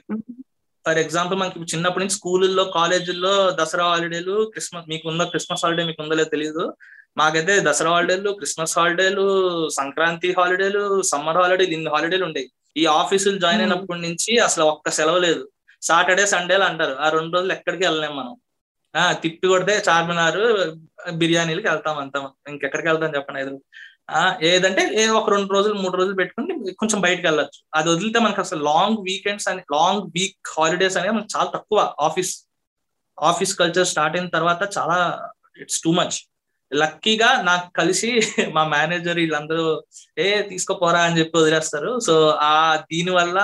for 0.85 0.99
example 1.05 1.39
మనకి 1.39 1.67
చిన్నప్పటి 1.73 2.03
నుంచి 2.03 2.17
స్కూళ్ళల్లో 2.19 2.65
కాలేజీల్లో 2.79 3.33
దసరా 3.61 3.87
హాలిడేలు 3.93 4.37
క్రిస్మస్ 4.53 4.87
మీకు 4.93 5.05
ఉందో 5.13 5.25
క్రిస్మస్ 5.33 5.65
హాలిడే 5.65 5.85
మీకు 5.89 6.01
ఉందో 6.03 6.17
లేదో 6.19 6.31
తెలియదు 6.35 6.65
మాకైతే 7.21 7.55
దసరా 7.69 7.91
హాలిడేలు 7.95 8.31
క్రిస్మస్ 8.31 8.75
హాలిడేలు 8.79 9.25
సంక్రాంతి 9.79 10.31
హాలిడేలు 10.39 10.83
సమ్మర్ 11.11 11.39
హాలిడేలు 11.41 11.75
ఇన్ని 11.77 11.91
హాలిడేలు 11.95 12.25
ఉండేవి. 12.25 12.49
ఈ 12.81 12.83
ఆఫీసులు 13.01 13.39
జాయిన్ 13.45 13.63
అయినప్పటి 13.65 14.01
నుంచి 14.01 14.33
అసలు 14.47 14.65
ఒక్క 14.73 14.91
సెలవు 14.99 15.21
లేదు. 15.27 15.43
సాటర్డే 15.83 16.27
సండేలు 16.27 16.65
అంటారు. 16.65 16.95
ఆ 16.97 17.09
రెండు 17.09 17.37
రోజులు 17.37 17.53
ఎక్కడికి 17.53 17.85
వెళ్ళలేం 17.85 18.17
మనం. 18.17 18.35
ఆ 18.95 19.13
తిప్పి 19.13 19.47
కొడితే 19.49 19.83
చార్మినార్ 19.89 20.41
బిర్యానీలకి 21.13 21.69
వెళ్తాం 21.69 21.99
అంతా 21.99 22.19
ఇంకెక్కడికి 22.49 22.89
వెళ్తాం 22.89 23.15
చెప్పండి 23.15 23.41
ఐదు 23.41 23.53
ఆ 24.11 24.37
ఏదంటే 24.43 24.83
ఒక 25.11 25.31
రెండు 25.31 25.53
రోజులు 25.55 25.75
మూడు 25.75 25.97
రోజులు 25.97 26.17
పెట్టుకుని 26.17 26.55
కొంచెం 26.73 27.01
బయటకు 27.01 27.27
వెళ్ళొచ్చు. 27.27 27.61
అది 27.75 27.89
వదిలితే 27.91 28.19
మనకు 28.19 28.41
అసలు 28.41 28.63
లాంగ్ 28.65 28.99
వీకెండ్స్ 29.09 29.49
అని 29.49 29.63
లాంగ్ 29.75 30.03
వీక్ 30.17 30.51
హాలిడేస్ 30.59 30.97
అనేవి 30.97 31.15
మనకు 31.15 31.33
చాలా 31.37 31.51
తక్కువ. 31.57 31.79
ఆఫీస్ 32.01 32.33
ఆఫీస్ 33.19 33.55
కల్చర్ 33.59 33.87
స్టార్ట్ 33.87 34.17
అయిన 34.17 34.29
తర్వాత 34.29 34.63
చాలా 34.79 34.97
ఇట్స్ 35.61 35.83
టూ 35.83 35.93
మచ్ 35.93 36.17
లక్కీగా 36.73 37.43
నాకు 37.43 37.71
కలిసి 37.73 38.09
మా 38.57 38.65
మేనేజర్ 38.67 39.17
వీళ్ళందరూ 39.17 39.67
ఏ 40.19 40.43
తీసుకోపోరా 40.43 41.01
అని 41.03 41.19
చెప్పి 41.21 41.39
వదిలేస్తారు. 41.39 42.01
సో 42.01 42.15
ఆ 42.51 42.55
దీని 42.93 43.11
వల్ల 43.11 43.37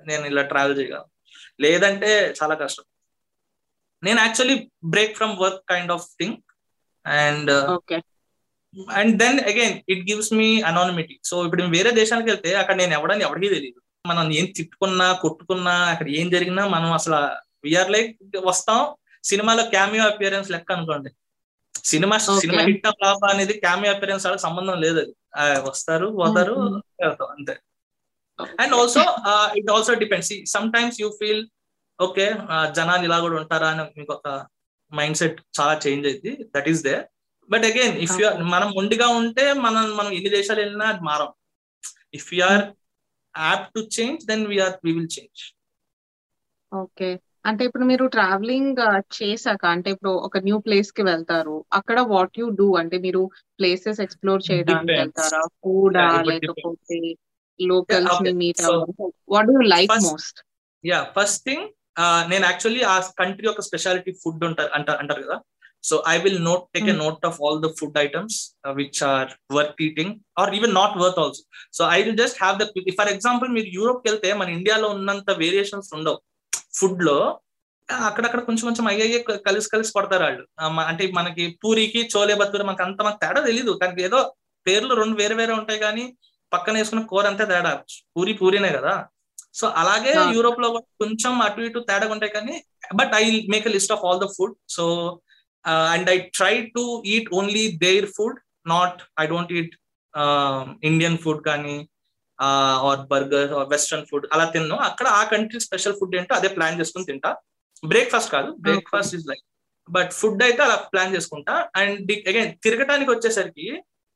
నేను 0.00 0.26
ఇలా 0.26 0.42
ట్రావెల్ 0.42 0.78
చేయగలను. 0.78 1.11
లేదంటే 1.62 2.10
చాలా 2.42 2.54
కష్టం. 2.54 2.84
నేను 4.02 4.20
actually 4.20 4.56
break 4.84 5.16
from 5.16 5.38
work 5.38 5.62
kind 5.68 5.92
of 5.92 6.06
thing 6.20 6.36
and 7.06 7.50
and 8.90 9.18
then 9.18 9.40
again 9.40 9.80
it 9.88 10.10
gives 10.10 10.32
me 10.32 10.62
anonymity 10.62 11.20
so 11.24 11.44
ఇప్పుడు 11.44 11.62
వేరే 11.64 11.90
దేశానికి 11.90 12.30
వెళ్తే 12.30 12.54
అక్కడ 12.54 12.74
నేను 12.74 12.92
ఎవడని 12.92 13.24
ఎవరికీ 13.24 13.48
తెలియదు. 13.48 13.80
మనం 14.06 14.32
ఏం 14.32 14.46
తిట్టుకున్నా 14.56 15.12
కొట్టుకున్నా 15.12 15.74
అక్కడ 15.84 16.08
ఏం 16.08 16.30
జరిగినా 16.30 16.68
మనం 16.68 16.92
అసలు 16.92 17.18
వీఆర్ 17.64 17.90
లైక్ 17.90 18.10
వస్తాం. 18.44 18.80
సినిమాలో 19.24 19.62
క్యామియో 19.64 20.04
అపియరెన్స్ 20.04 20.50
లెక్క 20.50 20.72
అనుకోండి. 20.72 21.10
సినిమా. 21.84 22.16
సినిమా 22.18 22.62
హిట్ 22.62 22.86
ఫ్లాప్ 22.88 23.24
అనేది 23.30 23.52
క్యామియో 23.52 23.94
అపియరెన్స్ 23.94 24.26
వాళ్ళకి 24.26 24.42
సంబంధం 24.42 24.80
లేదు 24.80 24.98
అది. 25.00 25.12
వస్తారు 25.70 26.06
పోతారు 26.08 26.54
Mhm. 26.54 26.80
వెళ్తాం 27.00 27.28
అంతే. 27.30 27.54
And 28.58 28.74
also 28.78 29.02
it 29.58 29.70
also 29.70 29.94
depends 30.02 30.32
sometimes 30.74 30.98
you 31.02 31.08
feel 31.20 31.42
okay 31.98 32.26
జనాలు 32.76 33.04
ఇలా 33.08 33.18
కూడా 33.24 33.36
ఉంటారా 33.40 33.68
అని 33.72 33.84
మీకు 33.98 34.12
ఒక 34.12 34.28
మైండ్ 34.92 35.18
సెట్ 35.20 35.38
చాలా 35.58 35.74
చేంజ్ 35.84 36.06
అయింది 36.06 36.32
that 36.54 36.68
is 36.72 36.82
they 36.86 36.94
but 37.50 37.64
again 37.70 37.96
if 38.04 38.16
you. 38.20 38.26
మనం 38.54 38.68
మొండిగా 38.76 39.08
ఉంటే 39.20 39.44
మనం 39.64 39.84
మనం 39.96 40.10
ఎన్ని 40.12 40.30
దేశాలు 40.36 40.60
వెళ్ళినా 40.60 40.86
అది 40.92 41.02
మారం. 41.08 41.30
If 42.14 42.30
you 42.34 42.42
are 42.44 42.64
up 43.34 43.66
to 43.74 43.80
change 43.96 44.22
then 44.30 44.44
we are 44.46 44.74
we 44.84 44.92
will 44.92 45.12
change 45.16 45.42
okay 46.72 47.10
అంటే 47.44 47.62
ఇప్పుడు 47.68 47.84
మీరు 47.84 48.04
ట్రావెలింగ్ 48.08 48.80
చేశాక 49.16 49.64
అంటే 49.74 49.88
ఇప్పుడు 49.94 50.12
ఒక 50.26 50.38
న్యూ 50.38 50.58
ప్లేస్కి 50.58 51.02
వెళ్తారు. 51.02 51.56
అక్కడ 51.72 51.98
వాట్ 52.12 52.38
యు 52.40 52.46
డూ 52.60 52.66
అంటే 52.80 52.96
మీరు 52.98 53.22
ప్లేసెస్ 53.58 54.00
ఎక్స్ప్లోర్ 54.00 54.42
చేయడానికి. 54.48 54.94
వెళ్తారా? 55.00 55.40
ఫుడా 55.60 56.04
Yeah, 56.06 57.14
లేకపోతే 57.64 57.94
locals 58.00 58.20
okay. 58.22 58.34
Meet 58.36 58.60
So, 58.62 58.72
first- 59.88 60.06
most 60.10 60.38
yeah 60.84 61.00
first 61.16 61.42
thing 61.46 61.64
నేను 62.30 62.44
యాక్చువల్లీ 62.44 62.82
ఆ 62.82 62.98
కంట్రీ 63.18 63.46
యొక్క 63.46 63.60
స్పెషాలిటీ 63.60 64.12
ఫుడ్ 64.12 64.44
ఉంటారు 64.44 64.70
అంటారు 64.74 64.98
అంటారు 64.98 65.22
కదా. 65.22 65.36
So 65.84 66.04
I 66.08 66.18
will 66.18 66.44
note 66.44 66.64
take 66.74 66.88
a. 66.88 66.92
Note 66.92 67.26
of 67.26 67.38
all 67.42 67.62
the 67.62 67.68
food 67.80 67.98
items 67.98 68.36
which 68.72 69.02
are 69.02 69.30
worth 69.52 69.82
eating 69.82 70.12
or 70.38 70.54
even 70.54 70.74
not 70.74 70.98
worth 70.98 71.18
also 71.18 71.42
so 71.72 71.84
I 71.90 72.02
will 72.02 72.16
just 72.16 72.38
have 72.42 72.58
the 72.58 72.64
for 72.98 73.08
example 73.08 73.48
మీరు 73.48 73.66
Europe 73.66 74.08
వెళ్తే 74.08 74.32
మన 74.32 74.48
ఇండియాలో 74.48 74.88
ఉన్నంత 74.88 75.30
variations 75.30 75.94
ఉండవు. 75.94 76.20
ఫుడ్లో 76.74 77.38
అక్కడక్కడ 77.88 78.40
కొంచెం 78.40 78.62
కొంచెం 78.62 78.86
అయ్యే 78.86 79.18
కలిసి 79.46 79.68
కలిసి 79.72 79.92
కొడతారు 79.92 80.22
వాళ్ళు. 80.22 80.44
అంటే 80.80 81.10
మనకి 81.12 81.58
పూరికి 81.64 82.08
చోలే 82.16 82.34
బత్తూరి 82.34 82.64
మనకు 82.64 82.82
అంత 82.82 83.02
మనకు 83.02 83.18
తేడా 83.22 83.40
తెలియదు 83.40 83.78
కానీ 83.82 84.02
ఏదో 84.02 84.34
పేర్లు 84.66 84.94
రెండు 84.94 85.16
వేరే 85.16 85.34
వేరే 85.34 85.52
ఉంటాయి 85.52 85.78
కానీ 85.78 86.04
పక్కన 86.52 86.74
వేసుకున్న 86.78 87.02
కూర 87.12 87.24
అంతే 87.32 87.44
తేడా. 87.52 87.72
పూరి 88.16 88.32
పూరినే 88.40 88.70
కదా. 88.78 88.94
సో 89.58 89.66
అలాగే. 89.82 90.12
యూరోప్లో 90.36 90.68
కూడా 90.74 90.86
కొంచెం 91.02 91.32
అటు 91.46 91.66
ఇటు 91.68 91.80
తేడా 91.90 92.06
ఉంటాయి 92.14 92.32
కానీ 92.36 92.56
but 93.00 93.12
I 93.20 93.24
make 93.54 93.66
list 93.76 93.94
of 93.96 94.04
all 94.08 94.20
the 94.24 94.28
food. 94.36 94.54
So 94.76 94.84
and 95.94 96.08
I 96.10 96.16
try 96.38 96.54
to 96.76 96.84
eat 97.14 97.28
only 97.38 97.64
their 97.84 98.06
food 98.16 98.38
not 98.74 99.00
I 99.22 99.26
don't 99.32 99.52
eat 99.60 99.74
Indian 100.90 101.18
food 101.24 101.42
కానీ 101.50 101.76
or 102.88 103.00
burger 103.12 103.52
or 103.58 103.68
western 103.68 104.06
food 104.10 104.26
అలా 104.32 104.44
తిన్నాను 104.54 104.76
అక్కడ 104.88 105.06
ఆ 105.20 105.22
కంట్రీ 105.32 105.60
స్పెషల్ 105.68 105.96
ఫుడ్ 106.00 106.16
ఏంటో 106.16 106.34
అదే 106.34 106.48
plan 106.56 106.78
చేసుకుని 106.80 107.08
తింటా. 107.10 107.30
Breakfast 107.92 108.32
కాదు. 108.36 108.50
Breakfast 108.66 109.14
is 109.18 109.26
like 109.30 109.44
but 109.88 110.10
food 110.18 110.42
అయితే 110.48 110.60
అలా 110.62 110.76
ప్లాన్ 110.92 111.14
చేసుకుంటా. 111.14 111.54
అండ్ 111.76 112.12
అగైన్ 112.30 112.52
తిరగటానికి 112.64 113.10
వచ్చేసరికి 113.10 113.66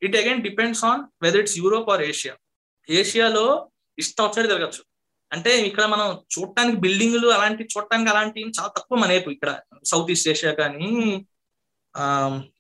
it 0.03 0.17
again 0.21 0.43
depends 0.49 0.83
on 0.91 1.03
weather 1.25 1.41
it's 1.45 1.57
Europe 1.63 1.89
or 1.95 2.03
Asia 2.11 2.35
ఏషియాలో 2.89 3.47
ఇష్టం 3.99 4.25
వచ్చినట్టు 4.27 4.51
తిరగచ్చు. 4.53 4.83
అంటే 5.33 5.53
ఇక్కడ 5.69 5.85
మనం 5.93 6.09
చూడటానికి 6.35 6.79
బిల్డింగులు 6.85 7.29
అలాంటి 7.37 7.63
చూడటానికి 7.73 8.11
అలాంటివి 8.13 8.51
చాలా 8.59 8.71
తక్కువ 8.77 8.99
మన 9.03 9.11
వైపు. 9.15 9.29
ఇక్కడ 9.37 9.51
సౌత్ 9.91 10.11
ఈస్ట్ 10.15 10.29
ఏషియా 10.33 10.53
కానీ 10.63 10.91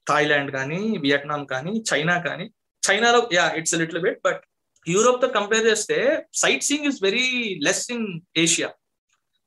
థాయిలాండ్ 0.09 0.51
కానీ 0.59 0.81
వియట్నాం 1.05 1.43
కానీ 1.53 1.73
చైనా 1.91 2.17
కానీ. 2.27 2.47
చైనాలో 2.83 3.21
yeah 3.37 3.45
it's 3.59 3.77
little 3.83 4.03
bit 4.07 4.21
but 4.27 4.43
యూరోప్తో 4.87 5.29
compare 5.37 5.65
చేస్తే 5.71 5.99
sightseeing 6.69 6.89
is 6.91 6.99
very 7.07 7.29
less 7.67 7.85
in 7.95 8.07
Asia 8.43 8.69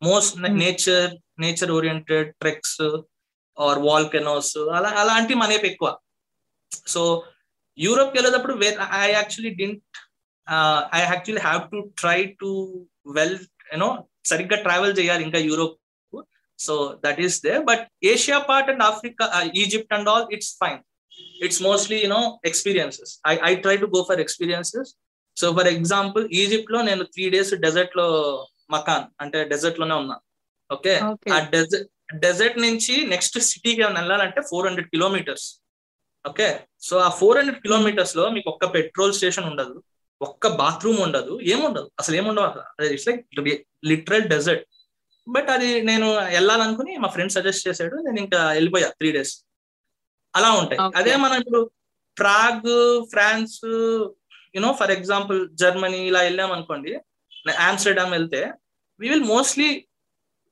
most. 0.01 0.36
Nature 0.63 1.10
nature 1.43 1.72
oriented 1.77 2.29
treks 2.43 2.79
or 3.58 3.79
volcanoes 3.89 4.55
అలా 4.77 4.89
అలాంటి 5.03 5.34
మన 5.41 5.50
వైపు 5.53 5.67
ఎక్కువ. 5.72 5.89
సో 6.93 7.01
యూరోప్ 7.79 8.13
వెళ్ళేటప్పుడు 8.15 8.55
I 9.00 9.09
actually 9.12 9.51
didn't 9.62 9.83
I 10.93 11.01
actually 11.03 11.43
have 11.48 11.63
to 11.74 11.79
try 12.01 12.19
to 12.41 12.50
well 13.17 13.38
you know 13.74 13.89
సరిగ్గా 14.29 14.57
travel 14.65 14.93
చేయాలి 15.00 15.24
ఇంకా 15.27 15.41
Europe 15.50 15.75
so 16.59 16.74
that 17.03 17.19
is 17.25 17.38
they 17.45 17.53
but 17.69 17.83
Asia 18.13 18.39
part 18.50 18.69
and 18.71 18.83
Africa 18.83 19.25
Egypt 19.62 19.93
and 19.98 20.09
all 20.09 20.25
it's 20.31 20.53
fine 20.63 20.81
it's 21.45 21.62
mostly 21.62 22.00
you know 22.05 22.21
experiences 22.45 23.12
I 23.27 23.36
I 23.50 23.53
try 23.65 23.75
to 23.77 23.88
go 23.95 24.01
for 24.09 24.21
experiences 24.25 24.89
so 25.38 25.48
for 25.57 25.69
example 25.75 26.25
ఈజిప్ట్లో 26.39 26.79
నేను 26.81 27.03
three 27.13 27.25
days 27.29 27.53
డెజర్ట్లో 27.65 28.07
మకాన్ 28.71 29.07
అంటే 29.21 29.39
డెజర్ట్లోనే 29.43 29.95
ఉన్నా 29.95 30.17
okay 30.69 30.93
ఆ 31.31 31.39
dessert 31.53 31.88
dessert 32.19 32.57
నుంచి 32.59 32.93
next 33.05 33.38
సిటీకి 33.48 33.81
ఏమైనా 33.81 34.00
వెళ్ళాలంటే 34.01 34.41
four 34.50 34.65
hundred 34.67 34.89
kilometres 34.91 35.48
okay. 36.25 36.47
So 36.81 36.95
ఆ 36.99 37.09
four 37.19 37.38
hundred 37.39 37.61
కిలోమీటర్స్లో 37.65 38.25
మీకు 38.35 38.49
ఒక్క 38.49 38.65
పెట్రోల్ 38.75 39.13
స్టేషన్ 39.17 39.47
ఉండదు 39.51 39.75
ఒక్క 40.21 40.47
బాత్రూమ్ 40.61 40.99
ఉండదు 41.05 41.33
ఏముండదు. 41.51 41.88
అసలు 41.99 42.15
ఏముండవు 42.15 42.47
అసలు. 42.49 42.63
It's 42.95 43.07
like 43.09 43.21
literal 43.91 44.25
desert 44.33 44.65
but 45.27 45.49
అది 45.55 45.69
నేను 45.81 46.05
వెళ్ళాలనుకుని 46.35 46.93
మా 47.03 47.09
ఫ్రెండ్ 47.15 47.33
సజెస్ట్ 47.35 47.65
చేశాడు 47.67 47.95
నేను 48.05 48.19
ఇంకా 48.25 48.39
వెళ్ళిపోయా 48.57 48.88
త్రీ 48.99 49.09
డేస్ 49.11 49.33
అలా 50.33 50.49
ఉంటాయి. 50.61 50.79
అదే 50.99 51.13
మనం 51.23 51.38
ఇప్పుడు 51.41 51.61
Prague 52.17 52.67
France 53.11 53.57
you know 54.55 54.71
for 54.79 54.91
example 54.97 55.39
Germany 55.61 56.01
ఇలా 56.09 56.21
వెళ్ళాం 56.27 56.51
అనుకోండి 56.55 56.91
ఆమ్స్టర్డామ్ 57.67 58.11
వెళ్తే 58.17 58.41
we 58.99 59.07
will 59.11 59.27
mostly 59.33 59.69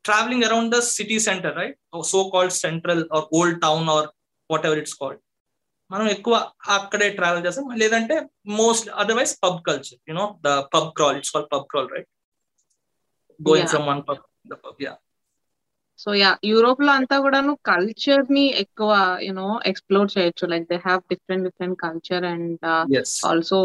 travelling 0.06 0.46
around 0.48 0.72
the 0.76 0.80
city 0.92 1.18
centre 1.28 1.56
right 1.58 1.78
so 2.12 2.20
called 2.34 2.56
central 2.64 3.04
or 3.18 3.26
old 3.40 3.58
town 3.66 3.90
or 3.96 4.08
whatever 4.70 4.80
it's 4.84 4.98
called 5.02 5.20
మనం 5.92 6.06
ఎక్కువ 6.14 6.36
అక్కడే 6.78 7.08
ట్రావెల్ 7.18 7.44
చేస్తాం. 7.46 7.68
లేదంటే 7.82 8.16
most 8.60 8.88
otherwise 9.02 9.34
pub 9.44 9.60
culture 9.68 10.00
you know 10.12 10.26
the 10.48 10.60
pub 10.76 10.90
crawl 10.98 11.18
it's 11.20 11.34
called 11.36 11.52
pub 11.56 11.68
crawl 11.74 11.92
right 11.96 12.10
going. 13.40 13.70
From 13.74 13.88
one 13.92 14.02
pub 14.10 14.24
the 14.54 14.58
pub 14.66 14.82
yeah 14.86 14.94
so 16.00 16.10
yeah 16.22 16.32
యూరోప్లో 16.50 16.92
అంతా 17.00 17.16
కూడాను 17.24 17.54
కల్చర్ని 17.70 18.44
ఎక్కువ 18.64 18.92
యూనో 19.28 19.48
ఎక్స్ప్లోర్ 19.70 20.10
చేయొచ్చు. 20.16 20.46
Like 20.52 20.66
they 20.72 20.78
have 20.88 21.02
different 21.14 21.46
different 21.48 21.78
culture 21.86 22.26
and 22.34 22.66
also 23.30 23.60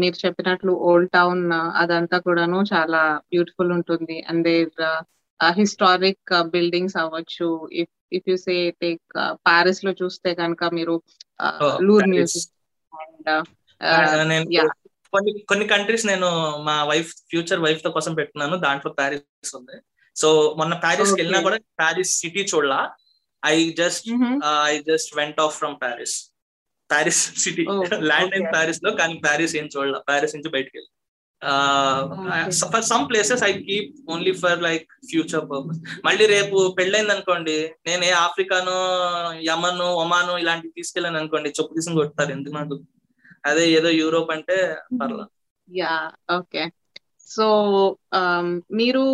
మీరు 0.00 0.16
చెప్పినట్లు 0.24 0.74
old 0.90 1.10
town 1.18 1.44
అదంతా 1.82 2.18
కూడాను 2.28 2.60
చాలా 2.72 3.02
బ్యూటిఫుల్ 3.32 3.74
ఉంటుంది. 3.78 4.16
అండ్ 4.30 4.44
దేర్ 4.48 4.72
హిస్టారిక్ 5.50 6.42
బిల్డింగ్స్ 6.42 6.96
అవ్వచ్చు. 6.96 7.68
If 7.72 7.88
if 8.12 8.30
you 8.30 8.36
say 8.36 8.70
take 8.70 9.02
పారిస్లో 9.32 9.92
చూస్తే 9.92 10.34
కనుక 10.34 10.64
మీరు 10.64 11.02
లూర్ 11.82 12.06
మ్యూజియం 12.06 13.44
నేను 14.28 14.44
yeah. 14.44 14.68
కొన్ని 15.12 15.38
కొన్ని 15.48 15.66
కంట్రీస్ 15.66 16.06
నేను 16.06 16.28
మా 16.62 16.84
వైఫ్ 16.84 17.14
ఫ్యూచర్ 17.14 17.60
వైఫ్తో 17.60 17.90
కోసం 17.90 18.14
పెట్టుకున్నాను 18.14 18.56
దాంట్లో 18.56 18.92
ప్యారిస్ 18.92 19.54
ఉంది. 19.56 19.80
సో 20.16 20.54
మొన్న 20.58 20.74
ప్యారిస్కి. 20.74 21.20
వెళ్ళినా 21.20 21.42
కూడా 21.42 21.56
ప్యారిస్ 21.56 22.10
సిటీ 22.10 22.46
చూడలా. 22.54 22.90
I 23.46 23.72
just 23.72 24.08
I 24.62 24.78
just 24.78 25.16
went 25.16 25.40
off 25.40 25.58
from 25.58 25.76
Paris 25.80 26.30
Paris 26.90 27.34
city 27.38 27.64
Oh, 27.64 27.94
land 27.94 28.34
in. 28.34 28.46
ప్యారిస్లో 28.52 28.90
కానీ 28.90 29.14
ప్యారిస్ 29.14 29.56
ఏం 29.56 29.68
చూడాల. 29.76 29.98
ప్యారిస్ 29.98 30.34
నుంచి 30.34 30.50
బయటకు 30.50 30.70
వెళ్ళి. 30.74 30.88
Okay. 30.88 30.95
For 32.72 32.86
some 32.90 33.04
places 33.08 33.42
I 33.42 33.52
keep 33.66 33.90
only 34.08 34.32
for 34.42 34.60
like 34.62 34.86
future 35.10 35.44
purpose 35.50 35.80
మళ్ళీ 36.04 36.26
రేపు 36.26 36.56
పెళ్ళైంది 36.78 37.12
అనుకోండి 37.12 37.56
నేను 37.86 38.04
ఏ 38.04 38.12
ఆఫ్రికాను 38.24 38.76
యమన్ 39.48 39.82
ఒమాను 40.02 40.34
ఇలాంటివి 40.38 40.76
తీసుకెళ్ళాను 40.76 41.18
అనుకోండి 41.18 41.56
చెప్పు 41.58 41.74
తీసుకుని 41.74 42.00
కొడతారు 42.00 42.32
ఎందుకు 42.32 42.54
నాకు? 42.54 42.76
అదే 43.44 43.64
ఏదో 43.70 43.88
యూరోప్ 44.02 44.30
అంటే 44.30 44.56
పర్లా. 45.00 45.24
యా 45.68 45.94
ఓకే 46.38 46.62
సో 47.28 47.46
మీరు 48.80 49.04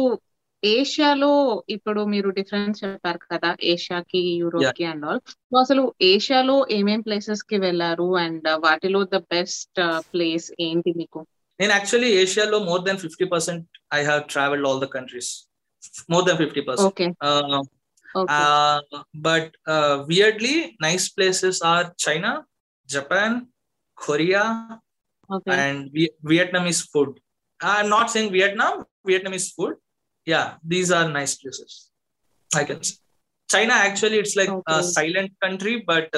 ఏషియాలో 0.62 1.31
ఇప్పుడు 1.69 2.00
మీరు 2.05 2.29
డిఫరెన్స్ 2.31 2.81
చెప్పారు 2.85 3.21
కదా 3.25 3.50
ఏషియాకి 3.73 4.21
యూరోప్కి 4.41 4.85
అండ్ 4.85 5.05
ఆల్ 5.07 5.21
సో 5.49 5.57
అసలు 5.57 5.83
ఏషియాలో 6.11 6.57
ఏమేం 6.71 7.00
ప్లేసెస్కి 7.00 7.57
వెళ్ళారు? 7.57 8.09
అండ్ 8.25 8.49
వాటిలో 8.67 9.00
ద 9.14 9.21
బెస్ట్ 9.35 9.81
ప్లేస్ 10.12 10.49
ఏంటి 10.61 10.93
మీకు? 11.00 11.21
నేను 11.62 11.72
actually 11.74 12.10
ఏషియాలో 12.22 12.60
more 12.69 12.81
than 12.88 13.00
fifty 13.05 13.25
percent 13.34 13.65
I 13.93 14.01
have 14.10 14.22
travelled 14.34 14.67
all 14.69 14.81
the 14.86 14.89
countries 14.96 15.31
more 16.13 16.25
than 16.27 16.39
fifty 16.43 16.63
percent 16.67 16.88
okay 16.91 17.07
okay 18.15 18.41
but 19.27 19.50
weirdly 20.12 20.55
nice 20.86 21.07
places 21.17 21.62
are 21.72 21.88
China 22.05 22.34
Japan 22.89 23.38
Korea 23.98 24.43
okay 25.29 25.53
and 25.62 25.79
Vi- 25.96 26.13
Vietnamese 26.31 26.81
food. 26.91 27.10
I'm 27.60 27.88
not 27.89 28.07
saying 28.13 28.27
Vietnam, 28.31 28.74
Vietnamese 29.05 29.48
food. 29.55 29.74
Yeah, 30.27 30.46
these 30.63 30.89
are 30.98 31.05
nice 31.12 31.34
places. 31.41 31.72
I 32.51 32.63
can 32.69 32.79
say. 32.88 32.96
China 33.50 33.75
actually 33.84 34.17
it's 34.22 34.36
like 34.39 34.51
Okay. 34.53 34.77
Silent 34.96 35.34
country 35.43 35.74
but 35.89 36.15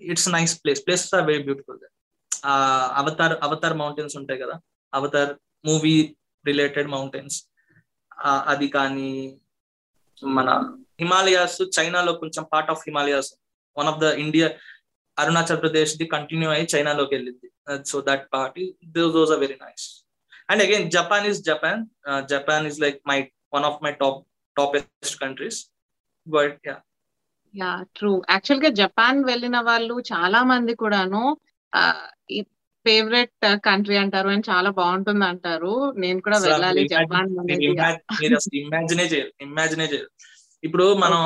it's 0.00 0.28
nice 0.36 0.54
place 0.62 0.80
places 0.86 1.12
are 1.16 1.24
very 1.30 1.42
beautiful 1.48 1.80
Avatar 3.00 3.34
Avatar 3.46 3.74
mountains 3.82 4.16
ఉంటాయి 4.20 4.40
కదా 4.42 4.54
Avatar 4.93 5.31
movie 5.65 5.97
related 6.45 6.89
mountains. 6.95 7.37
అది 8.51 8.67
కానీ 8.67 9.11
మన 10.21 10.49
హిమాలయాస్ 11.01 11.61
చైనాలో 11.77 12.13
కొంచెం 12.13 12.43
part 12.53 12.71
of 12.73 12.83
Himalayas. 12.87 13.29
One 13.77 13.89
of 13.91 14.01
the 14.03 14.07
India 14.25 14.47
Arunachal 15.17 15.61
Pradesh 15.61 15.93
the 16.01 16.05
continue 16.15 16.49
అయ్యి 16.55 16.71
చైనాలోకి 16.75 17.13
వెళ్ళింది. 17.15 17.47
So 17.91 17.97
that 18.09 18.25
party 18.33 18.65
those 18.97 19.31
are 19.35 19.41
very 19.45 19.57
nice 19.65 19.85
and 20.49 20.61
again 20.63 20.85
Japan 20.91 21.25
is 21.25 21.41
Japan 21.43 21.81
Japan 22.25 22.67
is 22.67 22.79
like 22.79 22.99
my 23.07 23.19
one 23.55 23.65
of 23.65 23.81
my 23.83 23.91
top 24.01 24.19
toppest 24.57 25.17
countries 25.23 25.59
but 26.27 26.59
yeah 26.67 26.77
yeah 27.53 27.71
true 27.95 28.11
యాక్చువల్గా 28.29 28.69
Japan 28.81 29.19
వెళ్ళిన 29.23 29.57
వాళ్ళు 29.59 29.95
చాలా 30.13 30.41
మంది 30.43 30.73
కూడాను 30.75 31.23
uh, 31.73 31.99
favourite 32.85 33.45
country 33.67 33.95
అంటారు 34.03 34.29
అండ్ 34.33 34.45
చాలా 34.51 34.69
బాగుంటుంది 34.79 35.25
అంటారు 35.25 35.73
నేను 36.03 36.19
కూడా 36.25 36.37
వెళ్ళాలి 36.45 36.83
జపాన్ 36.93 37.31
ఇమాజినే 38.59 39.05
చేయరు 39.13 39.31
ఇమాజినే 39.47 39.87
చేయరు 39.93 40.09
ఇప్పుడు 40.63 40.85
మనం. 41.03 41.21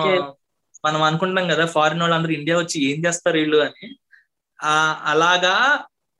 మనం 0.85 1.01
అనుకుంటాం 1.07 1.45
కదా 1.51 1.65
ఫారిన్ 1.73 2.01
వాళ్ళు 2.03 2.15
అందరూ 2.15 2.33
ఇండియా 2.37 2.55
వచ్చి 2.57 2.77
ఏం 2.89 2.97
చేస్తారు 3.05 3.37
వీళ్ళు 3.37 3.59
అని. 3.65 3.85
అలాగా 5.11 5.53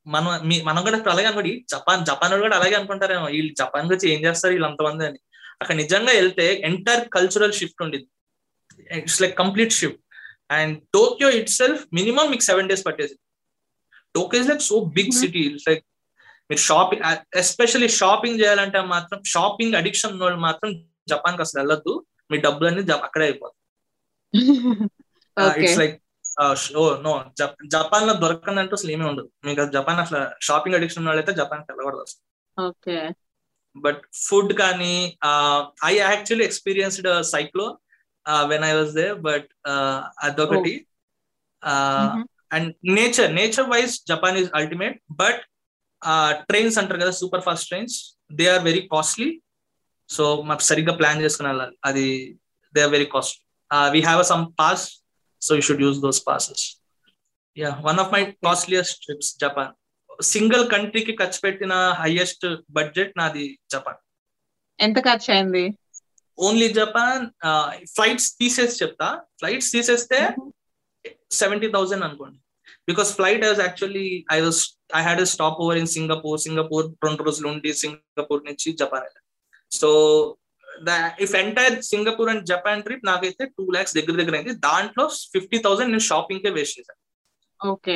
మనం 0.06 0.32
మీ 0.50 0.56
మనం 0.62 0.82
కూడా 0.86 0.98
ఇప్పుడు 0.98 1.14
అలాగే 1.14 1.28
అనుకోండి 1.30 1.52
జపాన్ 1.74 2.06
జపాన్ 2.10 2.32
వాళ్ళు 2.32 2.46
కూడా 2.48 2.58
అలాగే 2.60 2.76
అనుకుంటారేమో 2.80 3.28
వీళ్ళు 3.36 3.52
జపాన్ 3.62 3.92
వచ్చి 3.94 4.08
ఏం 4.14 4.22
చేస్తారు 4.26 4.54
వీళ్ళు 4.54 4.68
అంతమంది 4.70 5.04
అని. 5.10 5.20
అక్కడ 5.62 5.76
నిజంగా 5.82 6.14
వెళ్తే 6.20 6.46
ఎంటైర్ 6.70 7.04
కల్చరల్ 7.16 7.58
షిఫ్ట్ 7.60 7.84
ఉండింది 7.86 8.10
it's 9.02 9.20
like 9.22 9.36
complete 9.42 9.74
shift 9.80 10.02
and 10.50 10.76
Tokyo 10.94 11.30
itself 11.60 11.84
minimum 12.00 12.28
మీకు 12.34 12.46
సెవెన్ 12.50 12.70
డేస్ 12.72 12.86
పట్టేసి 12.88 13.16
Tokyo 14.16 14.42
is 14.42 14.50
like 14.50 14.62
so 14.62 14.80
big. 14.84 15.12
City 15.12 15.40
it's 15.40 15.68
like 15.68 15.86
మీరు 16.50 16.60
షాపింగ్ 16.60 17.38
ఎస్పెషల్లీ 17.38 17.90
షాపింగ్ 17.90 18.40
చేయాలంటే 18.40 18.82
మాత్రం 18.82 19.24
షాపింగ్ 19.24 19.76
అడిక్షన్ 19.76 20.22
వాళ్ళు 20.22 20.40
మాత్రం 20.40 20.86
జపాన్కి 21.08 21.42
అసలు 21.42 21.60
వెళ్ళొద్దు. 21.60 22.06
మీ 22.32 22.38
డబ్బులన్నీ 22.38 22.84
జప- 22.84 23.04
అక్కడే 23.04 23.26
అయిపోతాయి. 23.26 23.60
Okay 25.50 25.62
it's 25.62 25.78
like 25.78 26.04
oh 26.76 26.96
no 27.02 27.26
జపాన్లో 27.66 28.14
దొరకందంటూ 28.14 28.76
అసలు 28.76 28.92
ఏమీ 28.92 29.06
ఉండదు. 29.06 29.32
మీకు 29.46 29.66
జపాన్ 29.66 30.00
అసలు 30.00 30.28
షాపింగ్ 30.42 30.76
అడిక్షన్ 30.76 31.06
వాళ్ళైతే 31.06 31.34
జపాన్కి 31.34 31.72
వెళ్ళకూడదు 31.72 32.00
అసలు. 32.00 32.68
ఓకే 32.68 33.10
బట్ 33.76 34.04
ఫుడ్ 34.14 34.54
కానీ 34.54 35.18
I 35.86 35.96
actually 35.96 36.46
experienced 36.46 37.24
cyclone 37.24 37.78
when 38.48 38.64
I 38.64 38.74
was 38.74 38.92
there 38.92 39.14
but 39.14 39.50
అదొకటి. 40.20 40.88
And 42.56 42.70
nature 42.98 43.30
nature 43.40 43.68
wise 43.74 43.96
Japan 44.12 44.38
is 44.42 44.50
ultimate 44.60 44.98
but 45.22 45.42
trains 46.50 46.78
అంటారు 46.82 47.02
కదా 47.04 47.14
super 47.22 47.44
fast 47.48 47.68
trains 47.72 47.98
they 48.40 48.46
are 48.54 48.64
very 48.70 48.84
costly. 48.94 49.30
So 50.10 50.24
మాకు 50.50 50.64
సరిగ్గా 50.70 50.94
ప్లాన్ 51.02 51.22
చేసుకుని 51.26 51.50
వెళ్ళాలి. 51.52 51.76
అది 51.90 52.08
they 52.74 52.82
are 52.86 52.94
very 52.96 53.08
costly. 53.14 53.42
We 53.96 54.02
have 54.10 54.24
some 54.34 54.46
pass 54.62 54.84
so 55.42 55.52
you 55.58 55.64
should 55.68 55.86
use 55.86 56.02
those 56.08 56.20
passes 56.30 56.66
yeah 57.58 57.72
one 57.88 58.02
of 58.04 58.12
my 58.16 58.24
costliest 58.48 58.98
trips 59.06 59.32
Japan 59.46 59.72
single 60.34 60.64
కంట్రీకి 60.74 61.14
ఖర్చు 61.20 61.40
పెట్టిన 61.46 61.74
highest 62.02 62.46
budget 62.78 63.14
నాది 63.20 63.46
Japan. 63.74 64.00
ఎంత 64.80 64.98
ఖర్చు 65.08 65.30
అయింది? 65.36 65.64
ఓన్లీ 66.38 66.68
జపాన్ 66.78 67.24
ఫ్లైట్స్ 67.96 68.30
తీసేసి 68.40 68.76
చెప్తా. 68.84 69.08
ఫ్లైట్స్ 69.40 69.72
తీసేస్తే 69.76 70.20
సెవెంటీ 71.40 71.68
థౌసండ్ 71.76 72.06
అనుకోండి. 72.08 72.40
Because 72.88 73.10
flight 73.18 73.44
I 73.46 73.50
was 73.52 73.62
actually 73.66 74.08
I 74.36 74.38
was 74.46 74.62
I 75.00 75.02
had 75.08 75.22
stop 75.34 75.60
over 75.66 75.78
in 75.82 75.92
Singapore 75.96 76.40
Singapore 76.46 76.88
రెండు 77.08 77.22
రోజులు 77.28 77.48
ఉండి 77.54 77.72
సింగపూర్ 77.84 78.42
నుంచి 78.50 78.72
జపాన్ 78.82 79.06
వెళ్ళాను 79.06 79.28
so 79.72 79.90
if 81.26 81.36
entire 81.44 81.76
Singapore 81.92 82.30
and 82.34 82.44
Japan 82.52 82.84
trip 82.86 83.06
నాకైతే 83.12 83.44
టూ 83.58 83.64
ల్యాక్స్ 83.76 83.96
దగ్గర 83.98 84.16
దగ్గర 84.22 84.36
అయింది. 84.38 84.54
దాంట్లో 84.68 85.04
ఫిఫ్టీ 85.34 85.58
థౌసండ్ 85.66 85.92
నేను 85.94 86.06
షాపింగ్ 86.12 86.44
కే 86.46 86.52
వేస్ట్ 86.58 86.78
చేశాను 86.80 87.00
ఓకే 87.60 87.96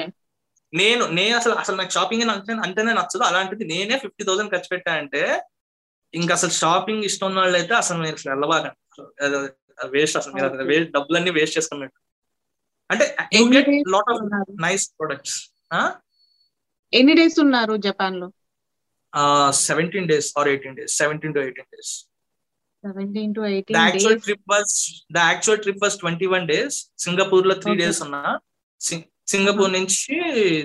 నేను 0.73 1.03
నేను 1.17 1.33
అసలు 1.39 1.53
అసలు 1.61 1.77
నాకు 1.81 1.93
షాపింగ్ 1.97 2.23
అంటే 2.33 2.53
అంటేనే 2.65 2.93
నచ్చదు. 2.99 3.23
అలాంటిది 3.29 3.65
నేనే 3.73 3.95
ఫిఫ్టీ 4.03 4.23
థౌసండ్ 4.29 4.51
ఖర్చు 4.53 4.69
పెట్టా 4.73 4.93
అంటే 5.01 5.21
ఇంకా 6.13 6.33
అసలు 6.37 6.53
షాపింగ్ 6.61 7.05
ఇష్టం 7.09 7.27
ఉన్న 7.29 7.39
వాళ్ళు 7.43 7.57
అయితే 7.61 7.73
అసలు 7.81 7.97
మీరు 8.03 8.17
అసలు 8.19 8.31
వెళ్ళబాకండి 8.33 8.77
వేస్ట్ 9.95 10.17
అసలు 10.19 10.33
మీరు 10.37 10.67
వేస్ట్ 10.71 10.91
డబ్బులన్నీ 10.97 11.31
వేస్ట్ 11.37 11.55
చేసుకున్నట్టు. 11.57 11.99
అంటే 12.89 13.05
లాట్ 13.87 14.09
ఆఫ్? 14.11 14.21
నైస్ 14.61 14.89
ప్రొడక్ట్స్ 14.89 15.37
ఎన్ని 16.93 17.13
డేస్ 17.13 17.39
ఉన్నారు 17.39 17.75
జపాన్లో 17.77 18.27
seventeen 19.51 20.07
days 20.07 20.33
or 20.37 20.47
eighteen 20.47 20.75
days 20.75 20.97
seventeen 20.97 21.33
to 21.33 21.39
eighteen 21.39 21.65
days 21.75 21.93
seventeen 22.83 23.35
to 23.35 23.41
the 23.41 23.43
eighteen 23.43 23.77
actual 23.77 24.13
days 24.13 24.23
trip 24.23 24.41
was 24.49 24.73
the 25.11 25.17
actual 25.17 25.61
trip 25.61 25.83
was 25.83 25.97
twenty 25.97 26.25
one 26.25 26.47
days 26.47 26.91
సింగపూర్లో 26.99 27.55
three. 27.55 27.75
Days 27.75 28.01
ఉన్నా 28.01 28.39
సింగ్- 28.81 29.05
Singapore 29.27 29.73
నుంచి 29.73 30.15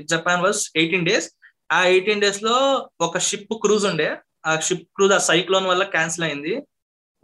Japan 0.04 0.42
was 0.42 0.72
eighteen 0.76 1.06
days 1.06 1.30
ఆ 1.72 1.84
eighteen 1.84 2.20
డేస్లో 2.20 2.88
ఒక 3.00 3.18
ship 3.18 3.54
cruise 3.54 3.86
ఉండే. 3.86 4.16
ఆ 4.46 4.60
ship 4.60 4.82
cruise 4.82 5.12
ఆ 5.12 5.18
సైక్లోన్ 5.18 5.66
వల్ల 5.66 5.84
క్యాన్సిల్ 5.84 6.24
అయింది. 6.24 6.62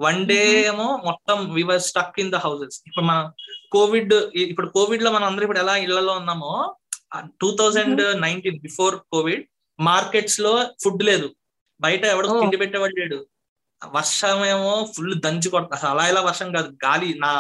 One 0.01 0.21
day. 0.27 0.41
ఏమో 0.67 0.87
మొత్తం 1.05 1.39
we were 1.55 1.81
stuck 1.81 2.21
in 2.21 2.33
the 2.33 2.37
houses 2.37 2.77
ఇప్పుడు 2.87 3.05
మనం 3.05 3.25
కోవిడ్ 3.73 4.15
ఇప్పుడు 4.35 4.69
కోవిడ్లో 4.69 5.11
మనం 5.13 5.25
అందరం 5.25 5.45
ఇప్పుడు 5.45 5.59
ఎలా 5.59 5.77
ఇళ్ళలో 5.77 6.13
ఉన్నామో 6.13 6.53
two 7.41 7.49
thousand 7.61 8.21
nineteen 8.21 8.61
before 8.61 8.95
covid 9.13 9.45
మార్కెట్స్లో 9.79 10.53
ఫుడ్ 10.83 11.03
లేదు. 11.03 11.29
బయట 11.81 12.05
ఎవడో. 12.05 12.41
తిండి 12.41 12.57
పెట్టేవాడు 12.57 13.01
లేడు. 13.01 13.19
వర్షం 13.87 14.45
ఏమో 14.45 14.89
ఫుల్ 14.97 15.15
దంచి 15.21 15.51
అసలు 15.73 15.91
అలా 15.91 16.05
ఇలా 16.09 16.21
వర్షం 16.21 16.49
కాదు. 16.53 16.69
గాలి 16.85 17.11
నా 17.19 17.33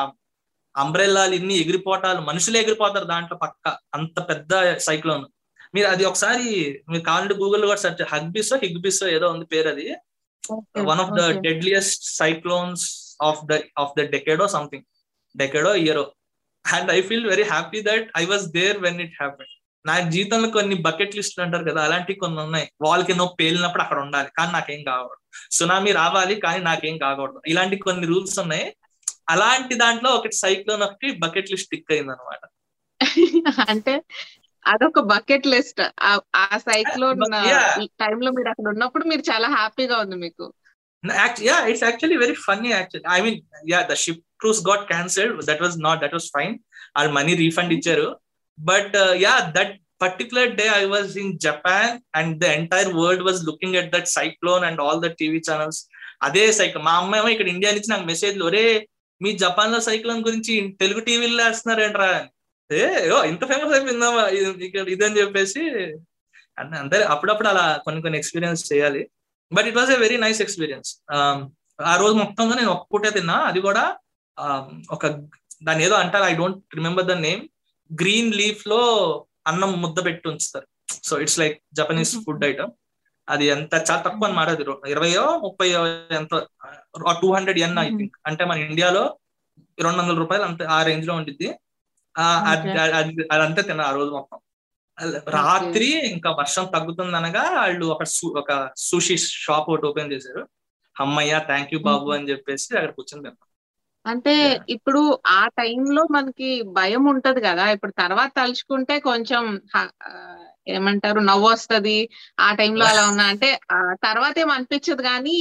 అంబ్రెల్లాలు 0.76 1.34
ఇన్ని 1.34 1.54
ఎగిరిపోటాలు. 1.54 2.20
మనుషులు 2.20 2.56
ఎగిరిపోతారు 2.56 3.04
దాంట్లో 3.04 3.36
పక్క. 3.42 3.78
అంత 3.94 4.18
పెద్ద 4.28 4.78
సైక్లోన్ 4.78 5.24
మీరు 5.74 5.86
అది 5.86 6.04
ఒకసారి 6.04 6.44
మీరు 6.90 7.02
కావాలంటే 7.02 7.34
గూగుల్ 7.34 7.64
కూడా 7.66 7.80
సెర్చ్ 7.80 8.04
హగ్బిస్ 8.12 8.52
హిగ్బిస్ 8.54 9.02
ఏదో 9.04 9.26
ఉంది 9.28 9.46
పేరు 9.46 9.68
అది. 9.68 9.86
One 10.78 11.00
of 11.00 11.10
the 11.10 11.40
deadliest 11.40 12.04
cyclones 12.04 13.16
of 13.22 13.40
the 13.52 13.58
of 13.78 13.92
the 13.98 14.02
డెకేడో 14.02 14.48
something 14.48 14.84
డెకేడో 15.36 15.74
ఇయరో 15.74 16.14
and 16.72 16.90
I 16.90 17.02
feel 17.02 17.26
very 17.26 17.42
happy 17.42 17.82
that 17.82 18.08
I 18.16 18.24
was 18.24 18.46
there 18.46 18.78
when 18.78 19.00
it 19.00 19.14
happen 19.20 19.46
నా 19.86 19.98
జీవితంలో 20.08 20.48
కొన్ని 20.48 20.74
బకెట్ 20.74 21.16
లిస్టులు 21.16 21.46
అంటారు 21.46 21.64
కదా 21.70 21.84
అలాంటివి 21.84 22.18
కొన్ని 22.18 22.40
ఉన్నాయి. 22.40 22.70
వాళ్ళకి 22.82 23.14
నో 23.14 23.36
పేలినప్పుడు 23.40 23.82
అక్కడ 23.82 23.98
ఉండాలి. 23.98 24.28
కానీ 24.38 24.52
నాకేం 24.52 24.82
కాకూడదు. 24.82 25.54
సునామీ 25.54 25.92
రావాలి 25.92 26.34
కానీ 26.34 26.64
నాకేం 26.64 26.98
కాకూడదు. 26.98 27.42
ఇలాంటి 27.46 27.76
కొన్ని 27.76 28.06
రూల్స్ 28.06 28.38
ఉన్నాయి. 28.38 28.76
అలాంటి 29.28 29.74
దాంట్లో 29.74 30.10
ఒకటి 30.10 30.36
సైక్లోన్ 30.36 30.82
ఒకటి 30.82 31.18
బకెట్ 31.18 31.50
లిస్ట్ 31.50 31.70
టిక్ 31.70 31.92
అయింది 31.92 32.12
అనమాట 32.12 32.44
అంటే 33.68 34.02
అదొక 34.72 35.00
బకెట్ 35.14 35.46
లిస్ట్. 35.54 35.82
ఆ 36.42 36.58
సైట్లో 36.68 37.08
టైం 38.02 38.16
లో 38.26 38.30
మీరు 38.36 38.48
అక్కడ 38.52 38.66
ఉన్నప్పుడు 38.74 39.04
మీరు 39.04 39.22
చాలా 39.30 39.48
హ్యాపీగా 39.58 39.98
ఉంది 40.04 40.16
మీకు. 40.24 40.46
Yeah 41.48 41.58
very 42.22 42.36
funny 42.46 42.70
actually. 42.76 43.08
I 43.16 43.18
mean 43.26 43.38
yeah 43.72 43.80
the 43.90 43.96
ship 44.04 44.22
cruise 44.42 44.62
got 44.70 44.86
cancelled 44.92 45.44
that 45.50 45.62
was 45.64 45.76
not 45.88 46.00
that 46.04 46.16
was 46.18 46.30
fine. 46.38 46.56
All 46.96 47.12
money 47.18 47.34
refund 47.44 47.74
ఇచ్చారు. 47.78 48.08
But 48.58 48.96
yeah 49.26 49.34
that 49.58 49.74
particular 50.02 50.50
day 50.58 50.66
I 50.80 50.84
was 50.94 51.12
in 51.22 51.32
Japan 51.46 51.94
and 52.18 52.34
the 52.42 52.50
entire 52.58 52.90
world 52.98 53.24
was 53.28 53.40
looking 53.50 53.76
at 53.80 53.92
that 53.94 54.10
cyclone 54.18 54.64
and 54.68 54.80
all 54.86 55.02
the 55.06 55.10
TV 55.20 55.40
channels. 55.50 55.80
అదే 56.22 56.44
cycle 56.52 56.82
మా 56.82 56.94
అమ్మాయి 57.00 57.32
ఇక్కడ 57.34 57.48
India 57.54 57.72
నుంచి 57.72 57.90
నాకు 57.90 58.06
message 58.12 58.38
ఒరే 58.48 58.88
మీ 59.22 59.30
జపాన్లో 59.38 59.80
cyclone 59.80 60.26
గురించి 60.26 60.54
తెలుగు 60.80 61.00
టీవీలో 61.00 61.44
వేస్తున్నారు 61.44 61.82
అంటారా 61.86 62.10
అని. 62.18 62.28
ఏ 62.70 62.80
ఇంత 63.30 63.42
ఫేమస్ 63.50 63.74
అయిపోయిందా 63.76 64.08
ఇక్కడ 64.66 64.86
ఇదని 64.94 65.18
చెప్పేసి. 65.20 65.62
అంటే 66.60 66.76
అంతే 66.82 66.98
అప్పుడప్పుడు 67.14 67.48
అలా 67.52 67.64
కొన్ని 67.84 68.00
కొన్ని 68.04 68.18
ఎక్స్పీరియన్స్ 68.20 68.62
చేయాలి. 68.70 69.02
But 69.52 69.66
it 69.70 69.78
was 69.80 69.92
a 69.96 69.98
very 70.04 70.16
nice 70.24 70.40
experience 70.44 70.90
ఆ 71.90 71.94
రోజు 72.02 72.14
మొత్తంగా 72.22 72.54
నేను 72.60 72.70
ఒక్క 72.74 72.86
పూటే 72.92 73.10
తిన్నా. 73.16 73.36
అది 73.50 73.60
కూడా 73.68 73.84
ఒక 74.96 75.06
దాని 75.66 75.80
ఏదో 75.86 75.94
అంటారు 76.02 76.24
I 76.30 76.34
don't 76.40 76.74
remember 76.78 77.06
the 77.12 77.14
name 77.26 77.42
green 77.90 78.32
లీఫ్లో 78.40 78.80
అన్నం 79.50 79.70
ముద్ద 79.84 79.98
పెట్టి 80.06 80.26
ఉంచుతారు. 80.32 80.66
So 81.08 81.14
it's 81.24 81.38
like 81.42 81.56
Japanese. 81.78 82.14
Food 82.26 82.44
item 82.50 82.72
అది 83.28 83.46
ఎంత 83.54 83.74
చాలా 83.88 84.02
తక్కువ 84.04 84.26
అనమాట 84.28 84.48
అది 84.56 84.64
ఇరవయో 84.92 85.24
ముప్పయో 85.44 85.80
ఎంత 86.18 86.34
two 87.22 87.30
hundred 87.36 87.60
yen 87.66 87.78
I. 87.84 87.88
Think 87.98 88.16
అంటే 88.28 88.42
మన 88.50 88.58
ఇండియాలో 88.68 89.02
రెండు 89.84 90.00
వందల 90.00 90.16
రూపాయలు 90.22 90.44
అంతే 90.48 90.64
ఆ 90.76 90.78
రేంజ్లో 90.88 91.14
ఉండిద్ది. 91.18 91.48
అదంతా 93.30 93.62
తిన్నా 93.62 93.84
ఆ 93.84 93.90
రోజు 93.90 94.10
మొత్తం. 94.10 94.38
రాత్రి 95.28 95.88
ఇంకా 96.08 96.30
వర్షం 96.30 96.64
తగ్గుతుంది 96.64 97.16
అనగా 97.16 97.50
వాళ్ళు 97.50 97.86
ఒక 97.86 98.04
సు- 98.08 98.38
ఒక 98.38 98.52
సుషి 98.76 99.16
షాప్ 99.18 99.70
ఒకటి 99.70 99.86
ఓపెన్ 99.86 100.12
చేశారు. 100.12 100.42
అమ్మయ్య 100.96 101.40
థ్యాంక్ 101.46 101.74
యూ 101.74 101.80
బాబు 101.80 102.10
అని 102.10 102.28
చెప్పేసి 102.28 102.76
అక్కడ 102.76 102.90
కూర్చొని 102.90 103.24
తిన్నాం. 103.24 103.44
అంటే. 104.06 104.34
ఇప్పుడు 104.68 105.00
ఆ 105.26 105.46
టైంలో 105.58 106.06
మనకి 106.10 106.62
భయం 106.72 107.04
ఉంటది 107.04 107.40
కదా. 107.40 107.70
ఇప్పుడు 107.70 107.92
తర్వాత 107.98 108.30
తలుచుకుంటే 108.36 108.98
కొంచెం 109.00 109.44
ఏమంటారు 110.68 111.20
నవ్వు 111.20 111.48
వస్తది 111.48 111.98
ఆ 112.40 112.54
టైంలో 112.54 112.84
అలా 112.86 113.08
ఉన్నా 113.08 113.24
అంటే 113.32 113.50
తర్వాత 114.04 114.38
ఏం 114.38 114.50
అనిపించదు 114.50 115.02
కానీ 115.02 115.36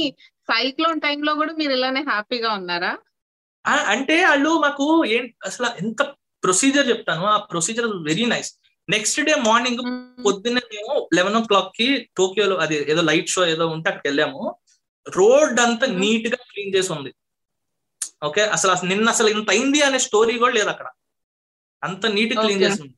సైక్లోన్ 0.48 1.00
టైంలో 1.00 1.34
కూడా 1.34 1.52
మీరు 1.52 1.72
ఇలానే 1.72 2.00
హ్యాపీగా 2.02 2.52
ఉన్నారా? 2.52 2.92
అంటే 3.86 4.24
వాళ్ళు 4.24 4.50
మాకు 4.60 5.04
ఏం 5.06 5.24
అసలు 5.44 5.66
ఎంత 5.80 6.02
ప్రొసీజర్ 6.44 6.88
చెప్తాను. 6.88 7.24
ఆ 7.24 7.36
procedure 7.36 7.86
very 7.86 8.24
nice 8.24 8.54
next 8.88 9.20
day 9.20 9.34
morning 9.34 9.78
పొద్దున్నే 10.24 10.60
మేము 10.74 11.08
లెవెన్ 11.14 11.36
ఓ 11.36 11.42
క్లాక్కి 11.42 12.10
టోక్యోలో 12.16 12.56
అది 12.56 12.90
ఏదో 12.90 13.02
లైట్ 13.02 13.28
షో 13.28 13.46
ఏదో 13.46 13.66
ఉంటే 13.66 13.90
అక్కడికి 13.90 14.08
వెళ్ళాము. 14.08 14.56
రోడ్ 15.16 15.60
అంతా 15.60 15.86
Mhm. 15.86 15.96
నీట్గా 15.96 16.36
క్లీన్ 16.36 16.74
చేసి 16.74 16.92
ఉంది. 16.92 17.14
ఓకే? 18.24 18.44
అసలు 18.44 18.70
అసలు 18.70 18.88
నిన్న 18.88 19.08
అసలు 19.08 19.28
ఇంత 19.28 19.50
అయింది 19.50 19.82
అనే 19.82 19.98
స్టోరీ 19.98 20.38
కూడా 20.38 20.54
లేదు 20.54 20.68
అక్కడ. 20.68 20.86
అంత 21.84 22.06
నీట్ 22.06 22.34
క్లీన్. 22.38 22.62
చేసి 22.62 22.82
ఉంది. 22.82 22.94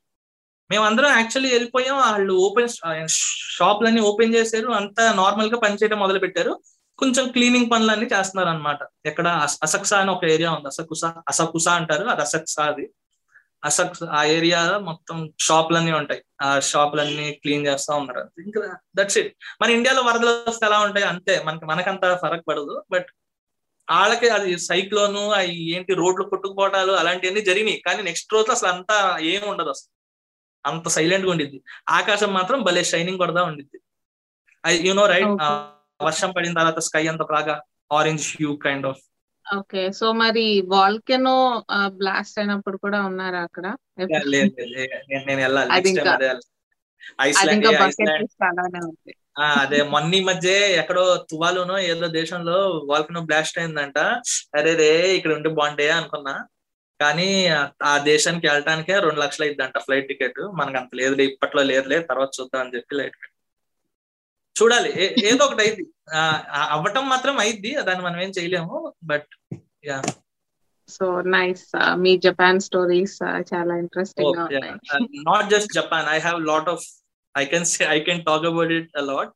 మేమందరం 0.70 1.06
యాక్చువల్లీ 1.06 1.54
వెళ్ళిపోయాం. 1.54 1.96
వాళ్ళు 1.96 2.34
ఓపెన్ 2.34 3.08
షాప్లన్నీ 3.56 4.00
ఓపెన్ 4.00 4.34
చేశారు. 4.34 4.68
అంతా 4.68 5.12
నార్మల్గా 5.12 5.58
పనిచేయడం 5.58 5.98
మొదలు 5.98 6.18
పెట్టారు. 6.18 6.60
కొంచెం 6.98 7.28
క్లీనింగ్ 7.28 7.70
పనులన్నీ 7.70 8.06
చేస్తున్నారు 8.06 8.48
అనమాట 8.48 8.78
ఎక్కడ 9.06 9.28
అస- 9.28 9.58
అసక్సా 9.62 10.00
అని 10.00 10.10
ఒక 10.10 10.24
ఏరియా 10.24 10.50
ఉంది. 10.50 10.66
అసకుసా 10.66 11.22
అసకుసా 11.28 11.72
అంటారు. 11.72 12.04
అది 12.04 12.20
అసక్సా 12.20 12.64
అది. 12.64 12.90
అసక్స్ 13.64 14.02
ఆ 14.02 14.24
ఏరియా 14.24 14.78
మొత్తం 14.78 15.32
షాపులన్నీ 15.40 15.92
ఉంటాయి. 15.92 16.22
ఆ 16.42 16.60
షాపులన్నీ 16.60 17.32
క్లీన్ 17.32 17.66
చేస్తా 17.66 17.96
ఉన్నారు. 17.96 18.30
ఇంకా 18.42 18.76
దట్స్ 18.96 19.18
ఇట్ 19.18 19.36
మన 19.62 19.70
ఇండియాలో 19.70 20.02
వరదలు 20.02 20.50
వస్తే 20.50 20.66
ఎలా 20.66 20.78
ఉంటాయి? 20.80 21.06
అంతే. 21.06 21.42
మనకి 21.44 21.66
మనకంత 21.66 22.18
ఫరక్ 22.22 22.48
పడదు. 22.48 22.84
బట్ 22.90 23.06
వాళ్ళకి 23.90 24.28
అది 24.28 24.58
సైక్లోను 24.58 25.30
అవి 25.30 25.76
ఏంటి 25.76 25.94
రోడ్లు 25.94 26.28
కొట్టుకుపోవటాలు 26.28 26.92
అలాంటివన్నీ 26.92 27.40
జరిగినాయి. 27.40 27.82
కానీ 27.86 28.02
నెక్స్ట్ 28.02 28.32
రోజు 28.32 28.50
అసలు 28.50 28.68
అంతా 28.68 29.18
ఏం 29.18 29.42
ఉండదు 29.48 29.68
అసలు. 29.68 30.00
అంత 30.66 30.88
సైలెంట్గా 30.88 31.30
ఉండిద్ది. 31.30 31.62
ఆకాశం 31.88 32.34
మాత్రం 32.34 32.62
భలే 32.62 32.84
షైనింగ్ 32.84 33.18
కొడదా 33.18 33.42
ఉండిద్ది. 33.42 33.80
You 34.88 34.94
know 34.94 35.06
right. 35.06 35.42
వర్షం 36.02 36.32
పడిన 36.32 36.54
తర్వాత 36.54 36.78
స్కై 36.78 37.06
అంత 37.06 37.22
బాగా 37.22 37.62
orange 37.92 38.22
hue 38.22 38.56
kind 38.56 38.86
of 38.86 39.09
okay. 39.58 39.92
So 39.92 40.12
మరి 40.12 40.62
వాల్కెనో 40.66 41.64
బ్లాస్ట్ 41.86 42.38
అయినప్పుడు 42.38 42.76
కూడా 42.76 43.02
ఉన్నారా 43.02 43.40
అక్కడ. 43.40 43.76
నేను- 45.18 45.36
వెళ్ళాలి. 45.36 45.72
అది 45.72 45.88
ఐస్లాండ్ 47.20 47.66
మొన్న 49.82 50.14
ఈ 50.14 50.24
మధ్య 50.24 50.50
ఎక్కడో 50.52 51.26
తువాలునో 51.30 51.78
ఏదో 51.78 52.06
దేశంలో 52.06 52.86
వాల్కనో 52.88 53.20
బ్లాస్ట్ 53.20 53.58
అయిందంట. 53.58 53.98
అరే 54.56 54.74
రే 54.74 55.16
ఇక్కడ 55.16 55.32
ఉంటే 55.32 55.48
బాగుంటే 55.48 55.90
అనుకున్నా. 55.90 56.46
కానీ 57.00 57.46
ఆ- 57.82 57.98
దేశానికి 57.98 58.46
వెళ్ళటానికే 58.46 58.98
రెండు 59.00 59.20
లక్షలు 59.20 59.44
అయిందంట 59.46 59.78
ఫ్లైట్ 59.78 60.08
టికెట్. 60.08 60.40
మనకు 60.54 60.76
అంత 60.76 60.88
లేదులే 60.94 61.24
ఇప్పట్లో 61.24 61.62
లేదులే 61.62 61.98
తర్వాత 61.98 62.28
చూద్దాం 62.40 62.66
అని 62.66 62.76
చెప్పి 62.76 62.94
లైట్ 62.94 63.16
చూడాలి 64.55 64.89
ఏ- 65.03 65.15
ఏదో 65.29 65.41
ఒకటి 65.45 65.61
అయింది 65.61 65.83
అవ్వటం 66.75 67.03
మాత్రం 67.09 67.35
అయింది 67.39 67.71
దాన్ని 67.83 68.03
మనం 68.03 68.19
ఏం 68.21 68.29
చేయలేము 68.29 68.77
బట్ 69.03 69.29
యా 69.85 69.97
సో 70.89 71.05
నైస్ 71.35 71.65
మీ 71.97 72.11
జపాన్ 72.25 72.59
స్టోరీస్ 72.59 73.15
చాలా 73.51 73.73
ఇంట్రెస్టింగ్ 73.83 74.35
గా 74.37 74.43
ఉన్నాయి 74.49 74.75
not 75.29 75.47
just 75.49 75.71
Japan 75.73 76.07
I 76.07 76.19
have 76.19 76.39
lot 76.51 76.69
of 76.69 76.85
I 77.35 77.45
can 77.45 77.65
say 77.65 77.83
I 77.87 77.99
can 77.99 78.21
talk 78.25 78.45
about 78.45 78.71
it 78.71 78.91
a 78.97 79.05
lot 79.11 79.33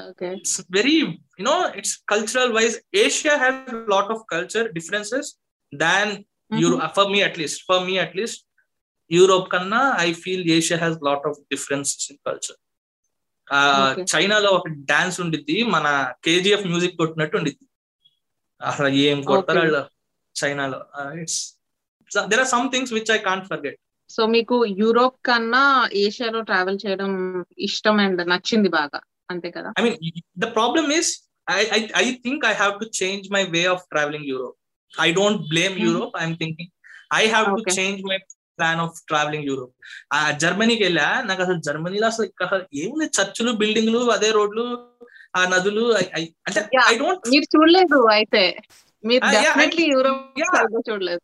okay 0.00 0.28
it's 0.36 0.54
very 0.76 0.94
you 1.38 1.44
know 1.48 1.58
it's 1.78 1.92
cultural 2.12 2.48
wise 2.56 2.76
asia 3.02 3.34
has 3.38 3.54
a 3.74 3.92
lot 3.92 4.08
of 4.14 4.20
culture 4.32 4.64
differences 4.78 5.26
than 5.72 6.06
europe 6.50 6.90
for 6.96 7.06
me 7.12 7.20
at 7.28 7.36
least 7.40 7.58
for 7.68 7.78
me 7.86 7.94
at 7.98 8.12
least 8.14 8.40
europe 9.10 9.46
kanna 9.48 9.82
i 9.98 10.12
feel 10.22 10.40
asia 10.56 10.76
has 10.76 10.94
a 10.94 11.06
lot 11.08 11.22
of 11.24 11.36
differences 11.52 12.02
in 12.10 12.18
culture 12.28 12.58
చైనాలో 14.11 14.49
ఒక 14.51 14.67
dance 14.89 15.17
ఉండిద్ది 15.23 15.57
మన 15.73 15.87
KGF 16.25 16.65
music 16.65 16.97
కొట్టినట్టు 16.97 17.37
ఉండిద్ది. 17.37 17.65
అసలు 18.61 18.89
ఏం 19.03 19.17
కొడతారు 19.29 19.59
వాళ్ళు 19.59 19.81
చైనాలో? 20.35 20.79
There 22.27 22.41
are 22.41 22.51
somethings 22.53 22.93
which 22.95 23.11
I 23.11 23.19
can't 23.27 23.47
forget 23.49 23.79
so 24.09 24.21
మీకు 24.35 24.55
యూరోప్ 24.81 25.17
కన్నా 25.27 25.63
ఏషియాలో 26.03 26.39
ట్రావెల్ 26.47 26.79
చేయడం 26.83 27.11
ఇష్టం 27.67 27.97
అండ్ 28.05 28.21
నచ్చింది 28.31 28.69
బాగా 28.77 28.99
అంతే 29.29 29.49
కదా? 29.57 29.69
I 29.77 29.83
mean 29.85 29.97
the 30.37 30.49
problem 30.55 30.89
is 30.97 31.11
I 31.47 31.61
I 31.71 31.81
I 31.95 32.05
think 32.25 32.43
I 32.51 32.55
have 32.61 32.73
to 32.81 32.87
change 32.99 33.27
my 33.35 33.43
way 33.55 33.61
of 33.73 33.83
travelling 33.91 34.27
Europe 34.31 34.57
I 34.93 35.09
don't 35.19 35.41
blame 35.51 35.75
Europe 35.85 36.15
I'm 36.21 36.35
thinking 36.41 36.71
I 37.15 37.23
have 37.35 37.47
to 37.57 37.63
change 37.77 38.01
my 38.09 38.17
plan 38.59 38.81
of 38.85 38.97
travelling 39.09 39.47
Europe 39.49 39.73
ఆ 40.13 40.19
జర్మనీకి 40.43 40.83
వెళ్ళా. 40.87 41.07
నాకు 41.27 41.41
అసలు 41.45 41.59
జర్మనీలో 41.67 42.07
అసలు 42.07 42.27
అసలు 42.47 42.63
ఏముంది? 42.81 43.07
చర్చిలు 43.17 43.51
బిల్డింగ్లు 43.61 44.01
అదే 44.15 44.31
రోడ్లు 44.31 44.65
ఆ 45.35 45.41
నదులు 45.45 45.83
అంటే. 46.47 46.61
ఐ 46.85 46.93
డోంట్ 47.01 47.25
మీరు 47.33 47.47
చూడలేదు 47.55 47.99
అయితే. 48.17 48.43
మీరు 49.03 49.23
Ah, 49.25 49.31
డెఫినెట్లీ 49.35 49.83
యూరోప్ 49.91 50.39
yeah. 50.39 50.53
సరిగ్గా 50.55 50.81
చూడలేదు. 50.87 51.21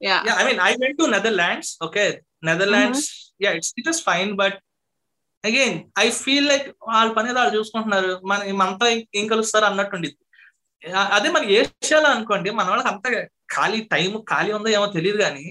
Yeah. 0.00 0.18
Yeah 0.26 0.36
i 0.40 0.46
mean 0.46 0.58
i 0.66 0.72
went 0.82 0.94
to 1.00 1.06
netherlands 1.14 1.68
okay? 1.86 2.06
Netherlands 2.42 3.00
yeah 3.40 3.52
it's 3.58 3.70
it 3.80 3.86
is 3.92 3.98
fine 4.06 4.30
but 4.40 4.54
again 5.44 5.74
i 5.96 6.08
feel 6.22 6.44
like 6.52 6.64
వాళ్ళ 6.90 7.10
పని 7.18 7.34
వాళ్ళు 7.38 7.52
చూసుకుంటున్నారు. 7.58 8.12
మన 8.30 8.40
మనతో 8.62 8.86
ఏం 9.20 9.26
కలుస్తారు 9.32 9.66
అన్నట్టుండి 9.70 10.10
అదే 11.16 11.28
మన 11.34 11.42
ఏషియాలో 11.56 12.08
అనుకోండి 12.14 12.50
మన 12.58 12.66
వాళ్ళకి 12.72 12.90
అంత 12.92 13.06
ఖాళీ 13.54 13.80
టైం 13.92 14.12
ఖాళీ 14.30 14.50
ఉందో 14.58 14.70
ఏమో 14.76 14.86
తెలియదు 14.96 15.18
కానీ 15.24 15.44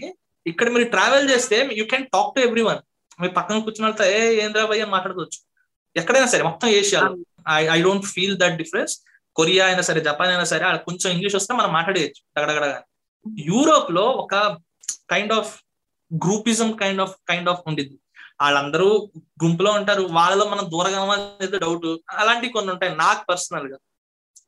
ఇక్కడ 0.46 0.70
మీరు 0.70 0.88
ట్రావెల్ 0.90 1.30
చేస్తే 1.30 1.58
you 1.80 1.86
can 1.86 2.06
talk 2.16 2.34
to 2.36 2.42
everyone 2.62 2.82
మీ 3.22 3.28
పక్కన 3.28 3.60
కూర్చున్న 3.60 3.86
వాళ్ళతో 3.88 4.06
ఏ 4.18 4.20
ఏంద్రా 4.44 4.66
భయ్య 4.66 4.84
అని 4.84 4.92
మాట్లాడుకోవచ్చు. 4.92 5.40
ఎక్కడైనా 5.96 6.28
సరే 6.28 6.44
మొత్తం 6.44 6.68
ఏషియాలో. 6.68 7.12
I 7.50 7.62
I 7.68 7.82
don't 7.82 8.06
feel 8.06 8.38
that 8.38 8.58
difference 8.58 8.94
Korea 9.36 9.66
అయినా 9.66 9.82
సరే 9.82 10.00
జపాన్ 10.02 10.30
అయినా 10.30 10.44
సరే 10.44 10.64
ఆడ 10.66 10.78
కొంచెం 10.88 11.12
ఇంగ్లీష్ 11.12 11.36
వస్తే 11.36 11.54
మనం 11.54 11.72
మాట్లాడేయచ్చు. 11.74 12.22
డగడగడగా 12.38 12.82
యూరోప్లో 13.50 14.06
ఒక 14.24 14.36
kind 15.10 15.34
of 15.34 15.52
groupism 16.12 16.72
kind 16.72 17.02
of 17.02 17.16
kind 17.30 17.50
of 17.50 17.62
ఉండిద్ది. 17.68 17.98
వాళ్ళందరూ 18.42 19.12
గుంపులో 19.44 19.72
ఉంటారు. 19.72 20.04
వాళ్ళలో 20.18 20.46
మనం 20.46 20.66
దూరంగా 20.72 21.18
ఏదో 21.44 21.58
డౌట్ 21.58 21.88
అలాంటివి 22.22 22.54
కొన్ని 22.54 22.72
ఉంటాయి 22.72 22.96
నాకు 22.96 23.24
పర్సనల్గా. 23.30 23.78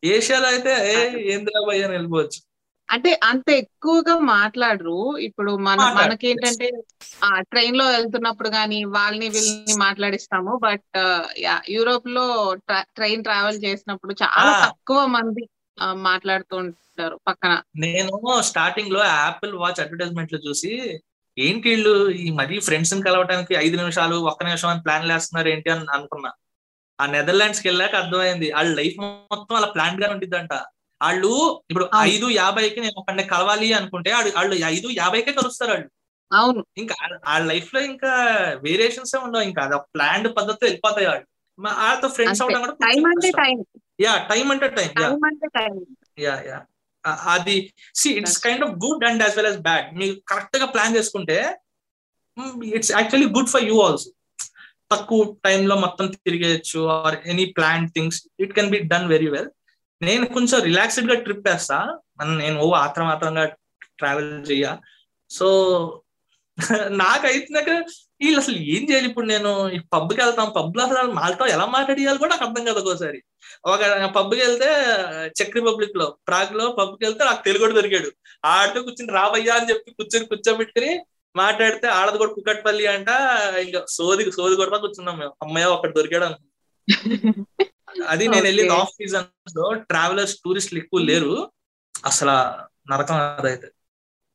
ఏషియాలో 0.03 0.47
అయితే 0.47 0.71
ఏ 0.93 0.95
ఏంద్రా 1.33 1.59
భయ్య 1.67 1.83
అని 1.83 1.93
వెళ్ళిపోవచ్చు. 1.93 2.39
అంటే 2.91 3.19
అంత 3.23 3.49
ఎక్కువగా 3.49 4.15
మాట్లాడరు. 4.19 5.17
ఇప్పుడు 5.17 5.51
మన. 5.57 5.77
మనకేంటంటే 5.77 6.71
ఆ 7.23 7.39
ట్రైన్లో 7.41 7.85
వెళ్తున్నప్పుడు 7.89 8.49
గానీ 8.49 8.83
వాళ్ళని 8.83 9.29
వీళ్ళని 9.29 9.73
మాట్లాడిస్తాము. 9.77 10.59
బట్ 10.63 10.97
యూరోప్లో 11.69 12.55
ట్రైన్ 12.79 13.23
ట్రావెల్ 13.23 13.63
చేసినప్పుడు 13.63 14.15
చాలా. 14.23 14.65
తక్కువ 14.65 15.05
మంది 15.05 15.49
మాట్లాడుతూ 15.93 16.57
ఉంటారు 16.57 17.19
పక్కన. 17.27 17.61
నేను 17.75 18.41
స్టార్టింగ్లో 18.41 19.05
యాపిల్ 19.05 19.53
వాచ్ 19.53 19.79
అడ్వర్టైజ్మెంట్లో 19.79 20.39
చూసి 20.49 20.99
ఏంటి 21.37 21.69
వీళ్ళు 21.69 22.09
ఈ 22.09 22.29
మరీ 22.31 22.59
ఫ్రెండ్స్ని 22.59 23.01
కలవడానికి 23.01 23.53
ఐదు 23.55 23.77
నిమిషాలు 23.77 24.15
ఒక్క 24.15 24.43
నిమిషం 24.43 24.67
అని 24.67 24.81
ప్లాన్ 24.81 25.11
వేస్తున్నారు 25.11 25.49
ఏంటి 25.49 25.69
అని 25.69 25.85
అనుకున్నా. 25.93 26.31
ఆ 27.01 27.05
నెదర్లాండ్స్కి 27.05 27.67
వెళ్ళాక 27.67 27.95
అర్థమైంది. 27.95 28.51
వాళ్ళ 28.53 28.75
లైఫ్ 28.75 28.99
మొత్తం 28.99 29.55
అలా 29.55 29.67
ప్లాన్గా 29.67 30.11
ఉండిద్దంట. 30.11 30.53
వాళ్ళు 31.01 31.31
ఇప్పుడు. 31.69 31.85
ఐదు 32.09 32.27
యాభైకి 32.35 32.79
నేను 32.81 32.97
ఒకరిని 33.01 33.25
కలవాలి 33.31 33.67
అనుకుంటే 33.73 34.09
వాళ్ళు 34.13 34.55
ఐదు 34.69 34.87
యాభైకే 34.97 35.33
కలుస్తారు 35.39 35.71
వాళ్ళు 35.73 35.89
అవును. 36.31 36.61
ఇంకా 36.77 36.95
వాళ్ళ 37.27 37.43
లైఫ్లో 37.47 37.79
ఇంకా 37.91 38.11
వేరియేషన్స్ 38.65 39.15
ఉండవు. 39.19 39.45
ఇంకా 39.49 39.61
అది 39.65 39.77
ప్లాన్డ్ 39.95 40.29
పద్ధతిలో 40.37 40.67
వెళ్ళిపోతాయి 40.67 41.07
వాళ్ళు 41.09 41.27
వాళ్ళతో 41.57 42.07
ఫ్రెండ్స్ 42.13 42.41
అవడం 42.43 42.61
కూడా 42.65 42.75
టైం 42.83 43.57
యా 43.99 44.13
టైం 44.29 44.47
అంటే 44.53 44.67
టైం 44.77 44.89
యా. 44.93 45.01
టైం 45.01 45.25
అంటే 45.29 45.47
టైం 45.57 45.73
యా 46.17 46.35
యా. 46.47 46.59
అది 47.33 47.55
see 47.95 48.09
it's 48.19 48.39
kind 48.43 48.63
of 48.65 48.73
good 48.83 49.03
and 49.09 49.21
as 49.23 49.35
well 49.37 49.49
as 49.49 49.61
bad. 49.67 49.85
మీరు 49.99 50.13
కరెక్ట్గా 50.31 50.67
ప్లాన్ 50.73 50.95
చేసుకుంటే 50.97 51.37
it's 52.73 52.91
actually 52.91 53.29
good 53.35 53.51
for 53.53 53.65
you 53.69 53.77
also. 53.81 54.09
తక్కువ 54.91 55.23
టైంలో 55.45 55.75
మొత్తం 55.77 56.05
తిరిగేయచ్చు 56.25 56.79
or 56.95 57.17
any 57.25 57.45
plan 57.57 57.85
things 57.95 58.19
it 58.43 58.53
can 58.57 58.71
be 58.73 58.79
done 58.93 59.07
very 59.07 59.29
well. 59.35 59.49
నేను 60.01 60.25
కొంచెం 60.35 60.59
రిలాక్స్డ్గా 60.67 61.15
ట్రిప్ 61.25 61.47
వేస్తా 61.49 61.77
నేను 62.41 62.57
ఓ 62.63 62.67
ఆత్రం 62.85 63.07
ఆత్రంగా 63.07 63.43
ట్రావెల్ 63.99 64.31
చెయ్య. 64.51 64.65
సో 65.31 65.47
నాకైతే 67.01 67.49
నాకు 67.55 67.73
వీళ్ళు 68.21 68.39
అసలు 68.41 68.57
ఏం 68.73 68.81
చేయాలి 68.89 69.07
ఇప్పుడు 69.09 69.27
నేను? 69.27 69.51
ఈ 69.75 69.77
పబ్కి 69.93 70.19
వెళ్తాం 70.21 70.49
పబ్లో 70.57 70.81
అసలు 70.85 71.13
వాళ్ళతో 71.19 71.45
ఎలా 71.55 71.65
మాట్లాడియాలి 71.75 72.19
కూడా 72.21 72.31
నాకు 72.33 72.45
అర్థం 72.47 72.63
కదా 72.69 72.81
ఒకసారి 72.83 73.19
ఒక 73.65 73.79
పబ్కి 74.17 74.41
వెళ్తే 74.45 74.69
చెక్ 75.37 75.55
రిపబ్లిక్లో 75.59 76.07
ప్రాగ్లో 76.29 76.65
పబ్కి 76.79 77.03
వెళ్తే 77.07 77.23
నాకు 77.25 77.41
తెలుగు 77.47 77.71
దొరికాడు. 77.79 78.09
ఆడితో 78.53 78.81
కూర్చుని 78.87 79.13
రావయ్యా 79.19 79.55
అని 79.59 79.69
చెప్పి 79.71 79.95
కూర్చొని 79.99 80.29
కూర్చోబెట్టుకుని 80.31 80.91
మాట్లాడితే 81.35 81.87
ఆడది 81.97 82.17
కూడా 82.17 82.33
కుక్కట్పల్లి 82.37 82.85
అంట. 82.95 83.09
ఇంకా 83.65 83.81
సోది 83.97 84.23
సోది 84.39 84.55
కూడా 84.61 84.81
కూర్చున్నాం 84.85 85.17
మేము. 85.19 85.33
అమ్మయ్య 85.45 85.73
ఒకటి 85.77 85.97
దొరికాడు 85.99 86.25
అనుకున్నాం. 86.29 86.47
అది 88.07 88.25
నేను 88.27 88.45
వెళ్ళింది. 88.45 88.73
ఆఫ్ 88.73 88.89
సీజన్లో 88.89 89.67
ట్రావెలర్స్ 89.89 90.35
టూరిస్టులు 90.45 90.79
ఎక్కువ 90.79 90.99
లేరు. 91.01 91.35
అసలు 92.05 92.35
నరకం 92.91 93.15
అదైతే. 93.15 93.67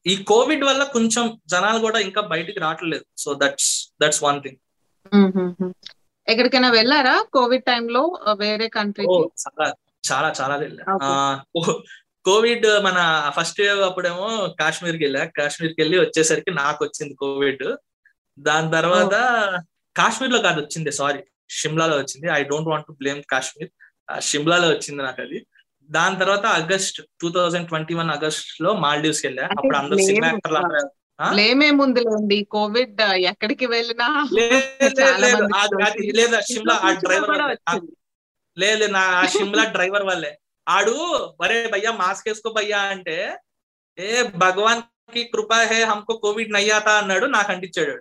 ఈ 0.06 0.14
కోవిడ్ 0.22 0.64
వల్ల 0.64 0.82
కొంచెం 0.84 1.24
జనాలు 1.46 1.78
కూడా 1.78 1.98
ఇంకా 1.98 2.20
బయటికి 2.32 2.58
రావట్లేదు. 2.60 3.04
So 3.18 3.30
that's 3.42 3.70
that's 4.02 4.22
one 4.24 4.38
thing 4.42 4.58
ఎక్కడికైనా 6.28 6.70
వెళ్ళారా 6.70 7.16
కోవిడ్ 7.32 7.64
టైంలో 7.64 8.02
వేరే 8.38 8.68
కంట్రీ 8.68 9.04
చాలా 9.42 9.66
చాలా 10.08 10.28
చాలా 10.40 10.54
కోవిడ్ 12.24 12.66
మన 12.84 12.98
ఫస్ట్ 13.36 13.60
వేవ్ 13.60 13.80
అప్పుడేమో 13.80 14.28
కాశ్మీర్కి 14.60 15.04
వెళ్ళా. 15.04 15.22
కాశ్మీర్కి 15.38 15.80
వెళ్ళి 15.82 15.96
వచ్చేసరికి 16.00 16.50
నాకు 16.50 16.80
వచ్చింది 16.84 17.14
కోవిడ్ 17.14 17.64
దాని 18.38 18.68
తర్వాత 18.72 19.14
కాశ్మీర్లో 19.96 20.38
కాదు 20.38 20.58
వచ్చింది 20.60 20.92
సారీ 20.92 21.20
షిమ్లాలో 21.50 21.96
వచ్చింది. 21.98 22.26
I 22.38 22.40
don't 22.52 22.68
want 22.72 22.86
to 22.86 22.94
blame 23.02 23.22
Kashmir 23.32 23.70
షిమ్లాలో 24.30 24.68
వచ్చింది 24.68 25.00
నాకు 25.02 25.20
అది. 25.26 25.38
దాని 25.90 26.16
తర్వాత 26.20 26.46
August 26.58 26.98
two 27.20 27.28
thousand 27.30 27.68
twenty 27.68 27.94
one 27.94 28.10
ఆగస్ట్లో 28.10 28.70
మాల్డీవ్స్ 28.84 29.24
వెళ్ళా 29.26 29.44
అప్పుడు 29.56 29.76
అందరు 29.76 29.98
blame 29.98 30.08
సినిమా 30.08 30.28
యాక్టర్లు 30.28 30.58
అందరూ 30.58 32.40
కోవిడ్ 32.54 33.00
ఎక్కడికి 33.30 33.66
వెళ్ళినా 33.66 34.08
లేదు. 34.38 35.46
లేదు, 36.18 36.36
షిమ్లా 36.50 36.74
ఆ 36.74 36.90
డ్రైవర్ 37.04 37.42
నా 38.96 39.02
ఆ 39.20 39.26
షిమ్లా 39.36 39.64
డ్రైవర్ 39.76 40.04
వల్లే. 40.10 40.32
ఆడు 40.66 40.94
బరే 41.40 41.58
భయ్యా 41.72 41.92
మాస్క్ 42.02 42.28
వేసుకో 42.28 42.50
భయ్యా 42.58 42.80
అంటే 42.94 43.16
ఏ 43.98 44.10
భగవాన్కి 44.44 45.22
కృప 45.32 45.52
హే 45.70 45.78
హమ్కో 45.84 46.14
కోవిడ్ 46.24 46.52
నయ్యాతా 46.52 46.92
అన్నాడు. 47.02 47.26
నాకు 47.36 47.50
అంటించాడు 47.52 47.96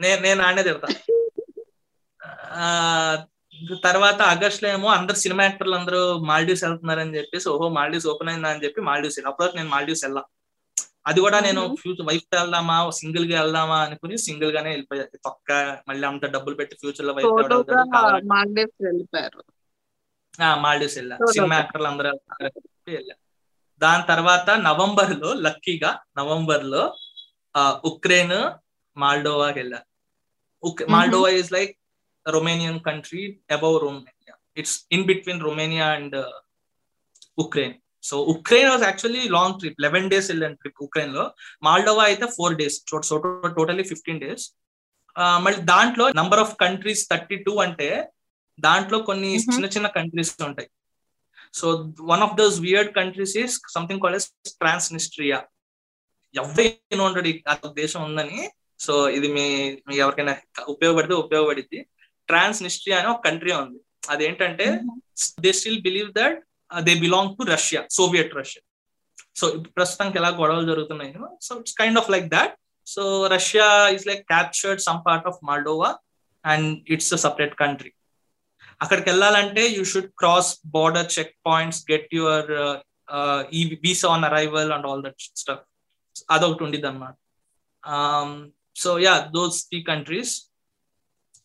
నేను 0.00 0.20
నేను 0.22 0.40
ఆడే 0.42 0.62
తిడతా. 0.62 0.88
ఆ, 2.54 3.24
తర్వాత 3.84 4.22
ఆగస్ట్లో 4.22 4.68
ఏమో 4.68 4.88
అందరు 4.88 5.16
సినిమా 5.16 5.42
యాక్టర్లు 5.44 5.74
అందరూ 5.74 6.18
మాల్డీవ్స్ 6.18 6.64
వెళ్తున్నారని 6.64 7.16
చెప్పేసి 7.16 7.48
ఓహో 7.48 7.68
మాల్డీవ్స్ 7.68 8.06
ఓపెన్ 8.06 8.28
అయిందా 8.28 8.48
అని 8.48 8.64
చెప్పి 8.64 8.80
మాల్డీవ్స్ 8.80 9.18
వెళ్ళా 9.18 9.30
అప్పుడు 9.30 9.56
నేను 9.56 9.68
మాల్డీవ్స్ 9.68 10.04
వెళ్ళా. 10.04 10.22
అది 11.06 11.20
కూడా 11.20 11.40
నేను. 11.40 11.76
ఫ్యూచర్ 11.76 12.06
వైఫ్ 12.06 12.36
వెళ్దామా 12.36 12.90
సింగిల్గా 12.90 13.42
వెళ్దామా 13.42 13.78
అనుకుని 13.80 14.18
సింగిల్ 14.18 14.52
గానే 14.52 14.70
వెళ్ళిపోయా. 14.70 15.04
తొక్క 15.24 15.52
మళ్ళీ 15.88 16.08
అంత 16.08 16.26
డబ్బులు 16.26 16.54
పెట్టి 16.54 16.76
ఫ్యూచర్లో 16.76 17.12
వైఫ్ 17.12 17.26
వెళ్ళిపోయారు. 17.46 19.42
మాల్డీవ్స్ 20.56 20.98
వెళ్ళా. 20.98 21.16
సినిమా. 21.32 21.56
యాక్టర్లు 21.56 21.86
అందరూ 21.86 22.10
వెళ్ళా. 22.88 23.14
దాని 23.80 24.06
తర్వాత 24.06 24.50
నవంబర్లో 24.50 25.32
లక్కీగా 25.34 25.98
నవంబర్లో 26.16 26.82
ఉక్రెయిన్ 27.84 28.38
మాల్డోవాకి 28.96 29.58
వెళ్ళా. 29.58 29.80
Moldova 30.90 31.28
is 31.30 31.52
like 31.52 31.72
Romanian 32.26 32.80
country 32.80 33.40
above 33.50 33.82
Romania 33.82 34.34
it's 34.56 34.86
in 34.92 35.04
between 35.04 35.40
Romania 35.40 35.86
and 35.86 36.16
Ukraine 37.38 37.74
so 38.02 38.16
Ukraine 38.22 38.70
was 38.70 38.82
actually 38.82 39.28
long 39.28 39.58
trip 39.58 39.80
eleven 39.80 40.10
days 40.10 40.30
వెళ్ళాను 40.30 40.54
ట్రిప్ 40.54 40.82
ఉక్రెయిన్లో. 40.82 41.34
మాల్డోవా 41.62 42.04
అయితే 42.04 42.26
four 42.26 42.54
days 42.54 42.82
so 43.04 43.18
totally 43.56 43.82
fifteen 43.82 44.20
days 44.20 44.56
మళ్ళీ 45.18 45.60
దాంట్లో 45.60 46.10
number 46.10 46.40
of 46.40 46.54
countries 46.60 47.08
thirty 47.10 47.36
two 47.36 47.54
అంటే 47.60 48.08
దాంట్లో 48.60 48.98
కొన్ని. 48.98 49.36
చిన్న 49.36 49.66
చిన్న 49.66 49.86
కంట్రీస్ 49.86 50.42
ఉంటాయి. 50.42 50.68
So 51.54 51.94
one 52.00 52.22
of 52.22 52.34
those 52.34 52.60
weird 52.60 52.94
countries 52.94 53.36
is 53.36 53.60
something 53.74 54.00
call 54.00 54.20
Transnistria 54.48 55.44
ఎవరు 56.34 57.02
ఉండడు 57.02 57.28
దేశం 57.80 58.02
ఉందని. 58.04 58.50
సో 58.80 59.08
ఇది 59.08 59.28
మీ 59.32 59.44
ఎవరికైనా 59.96 60.36
ఉపయోగపడితే 60.68 61.86
ట్రాన్స్ 62.28 62.60
నిస్ట్రియా 62.66 62.96
అనే 63.00 63.08
ఒక 63.14 63.22
కంట్రీ 63.28 63.52
ఉంది. 63.62 63.78
అదేంటంటే 64.14 64.66
they 65.44 65.50
still 65.60 65.80
believe 65.86 66.10
that 66.18 66.38
they 66.70 66.94
belong 67.04 67.32
to 67.38 67.44
Russia 67.54 67.80
Soviet 67.98 68.32
Russia 68.40 68.62
so 69.40 69.46
ప్రస్తుతానికి 69.76 70.18
ఎలా 70.20 70.30
గొడవలు 70.40 70.66
జరుగుతున్నాయి 70.72 71.12
so 71.46 71.52
it's 71.62 71.76
kind 71.80 71.98
of 72.00 72.10
like 72.14 72.28
that 72.36 72.54
so 72.86 73.02
Russia 73.34 73.66
is 73.96 74.06
like 74.10 74.22
captured 74.32 74.82
some 74.88 75.00
part 75.06 75.26
of 75.26 75.38
Moldova 75.48 75.90
and 76.44 76.68
it's 76.94 77.12
a 77.14 77.20
separate 77.26 77.54
country 77.62 77.90
అక్కడికి 78.80 79.06
వెళ్ళాలంటే 79.10 79.62
you 79.76 79.82
should 79.84 80.10
cross 80.20 80.50
border 80.76 81.08
check 81.16 81.34
points 81.46 81.80
get 81.92 82.10
your 82.14 82.50
ఈ 83.52 83.62
visa 83.84 84.08
on 84.14 84.26
arrival 84.30 84.72
and 84.72 84.86
all 84.86 85.02
that 85.06 85.20
stuff 85.42 85.64
అదొకటి 86.30 86.64
ఉండిద్ది 86.64 86.88
అనమాట 86.90 87.14
so 88.76 88.90
yeah 88.98 89.14
those 89.36 89.58
three 89.68 89.80
countries 89.82 90.34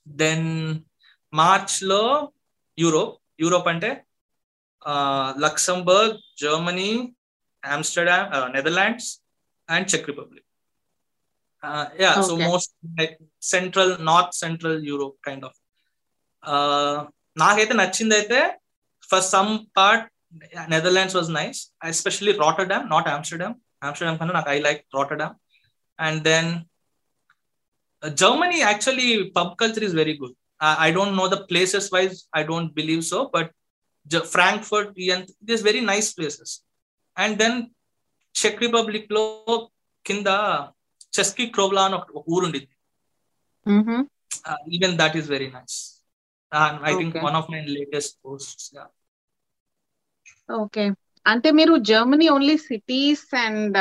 then 0.08 0.48
మార్చ్లో 1.34 2.02
Europe 2.78 3.16
Europe 3.40 3.68
అంటే 3.68 3.90
Luxembourg 5.46 6.16
Germany 6.42 6.92
Amsterdam 7.64 8.28
Netherlands 8.56 9.10
and 9.70 9.88
check 9.94 10.08
Republic 10.12 10.48
yeah 12.02 12.12
so 12.20 12.34
Okay. 12.34 12.46
Most 12.48 12.72
like 13.00 13.16
central 13.50 13.92
north 14.08 14.36
central 14.36 14.80
Europe 14.88 15.18
kind 15.28 15.46
of 15.46 15.58
నాకైతే 17.38 17.74
నచ్చింది 17.74 18.16
అయితే 18.16 18.40
for 19.10 19.26
some 19.34 19.52
part 19.78 20.08
Netherlands 20.74 21.16
was 21.16 21.30
nice 21.32 21.60
especially 21.90 22.34
Rotterdam 22.44 22.86
not 22.92 23.08
Amsterdam 23.08 23.56
Amsterdam 23.84 24.18
కన్నా 24.20 24.36
నాకు 24.40 24.50
I 24.50 24.60
like 24.60 24.82
Rotterdam 24.98 25.36
and 26.00 26.20
then 26.24 26.50
Germany 28.04 28.60
actually 28.70 29.10
pub 29.38 29.54
culture 29.62 29.86
is 29.88 29.96
very 30.02 30.16
good 30.22 30.36
I 30.86 30.90
don't 30.98 31.16
know 31.22 31.26
the 31.36 31.38
places 31.50 31.90
wise 31.96 32.16
I 32.40 32.42
don't 32.52 32.72
believe 32.80 33.04
so 33.14 33.20
but 33.36 33.52
Frankfurt 34.36 34.92
it 35.44 35.52
is 35.56 35.64
very 35.70 35.84
nice 35.92 36.10
places 36.18 36.54
and 37.18 37.36
then 37.44 37.58
check 38.36 38.62
రిపబ్లిక్లో 38.66 39.24
కింద 40.06 40.28
Cesky 41.18 41.46
క్రోవ్లా 41.56 41.82
అని 41.88 41.96
ఒక 42.00 42.24
ఊరు 42.34 42.44
ఉండిద్ది. 42.48 42.76
Even 44.76 44.96
that 45.02 45.16
is 45.20 45.30
very 45.36 45.50
nice 45.58 45.78
I 46.90 46.94
think. 47.00 47.18
One 47.28 47.38
of 47.40 47.50
my 47.54 47.62
latest 47.78 48.16
post 48.26 48.78
okay 50.62 50.86
అంటే 51.26 51.50
మీరు 51.58 51.74
Germany 51.90 52.28
only 52.36 52.56
cities 52.70 53.28
and 53.46 53.78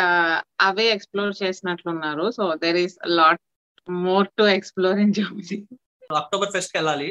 away 0.69 0.87
explore 0.97 1.33
చేసినట్లున్నారు. 1.43 2.27
So 2.39 2.45
there 2.65 2.79
is 2.85 2.97
lot 3.21 3.43
more 3.89 4.29
to 4.39 4.45
explore 4.57 4.99
in 5.05 5.13
Germany 5.19 5.59
October 6.21 6.53
ఫెస్ట్కి 6.57 6.77
వెళ్ళాలి 6.79 7.11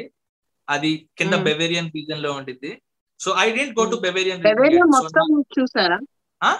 అది 0.68 0.90
కింద 1.18 1.34
Mm. 1.36 1.44
బెవేరియన్ 1.48 1.90
రీజన్లో 1.96 2.30
ఉండిద్ది 2.38 2.72
so 3.20 3.30
I 3.44 3.46
didn't 3.56 3.74
go 3.78 3.84
to 3.92 3.96
Mm. 3.96 4.04
Bavarian 4.06 4.42
Bavaria 4.48 4.84
మొత్తం 4.96 5.26
చూసారా 5.56 5.98
ఆ? 6.40 6.50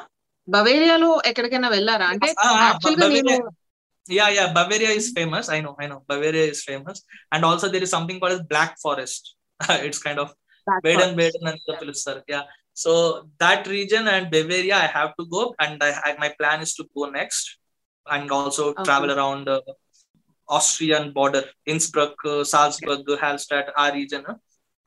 బవేరియాలో 0.48 1.10
ఎక్కడికైనా 1.30 1.68
వెళ్ళారా 1.76 2.06
అంటే 2.14 2.28
యాక్చువల్గా 2.64 3.08
నేను 3.16 3.34
yeah 4.06 4.28
yeah 4.36 4.46
bavaria 4.54 4.90
is 5.00 5.06
famous 5.16 5.46
i 5.48 5.60
know 5.64 5.72
i 5.82 5.86
know 5.86 5.98
bavaria 6.10 6.44
is 6.52 6.60
famous 6.62 6.96
and 7.32 7.42
also 7.48 7.66
there 7.68 7.84
is 7.86 7.92
something 7.94 8.18
called 8.20 8.34
as 8.36 8.42
black 8.52 8.72
forest 8.84 9.22
it's 9.86 10.00
kind 10.06 10.18
of 10.22 10.28
baden 10.66 11.10
baden 11.20 11.44
and 11.50 11.60
the 11.68 11.74
పిలుస్తారు 11.80 12.20
yeah 12.32 12.42
so 12.76 12.92
that 13.42 13.60
region 13.68 14.04
and 14.08 14.24
bavaria 14.34 14.76
i 14.76 14.90
have 14.96 15.12
to 15.14 15.26
go 15.26 15.42
and 15.58 15.76
I, 15.80 15.92
I 16.00 16.12
my 16.18 16.30
plan 16.32 16.58
is 16.60 16.72
to 16.74 16.84
go 16.90 17.04
next 17.10 17.44
and 18.06 18.26
also 18.38 18.64
Border 21.12 21.44
innsbruck 21.70 22.14
uh, 22.26 22.44
salzburg 22.44 23.04
hallstatt 23.22 23.68
ఆ 23.78 23.88
region. 23.88 24.24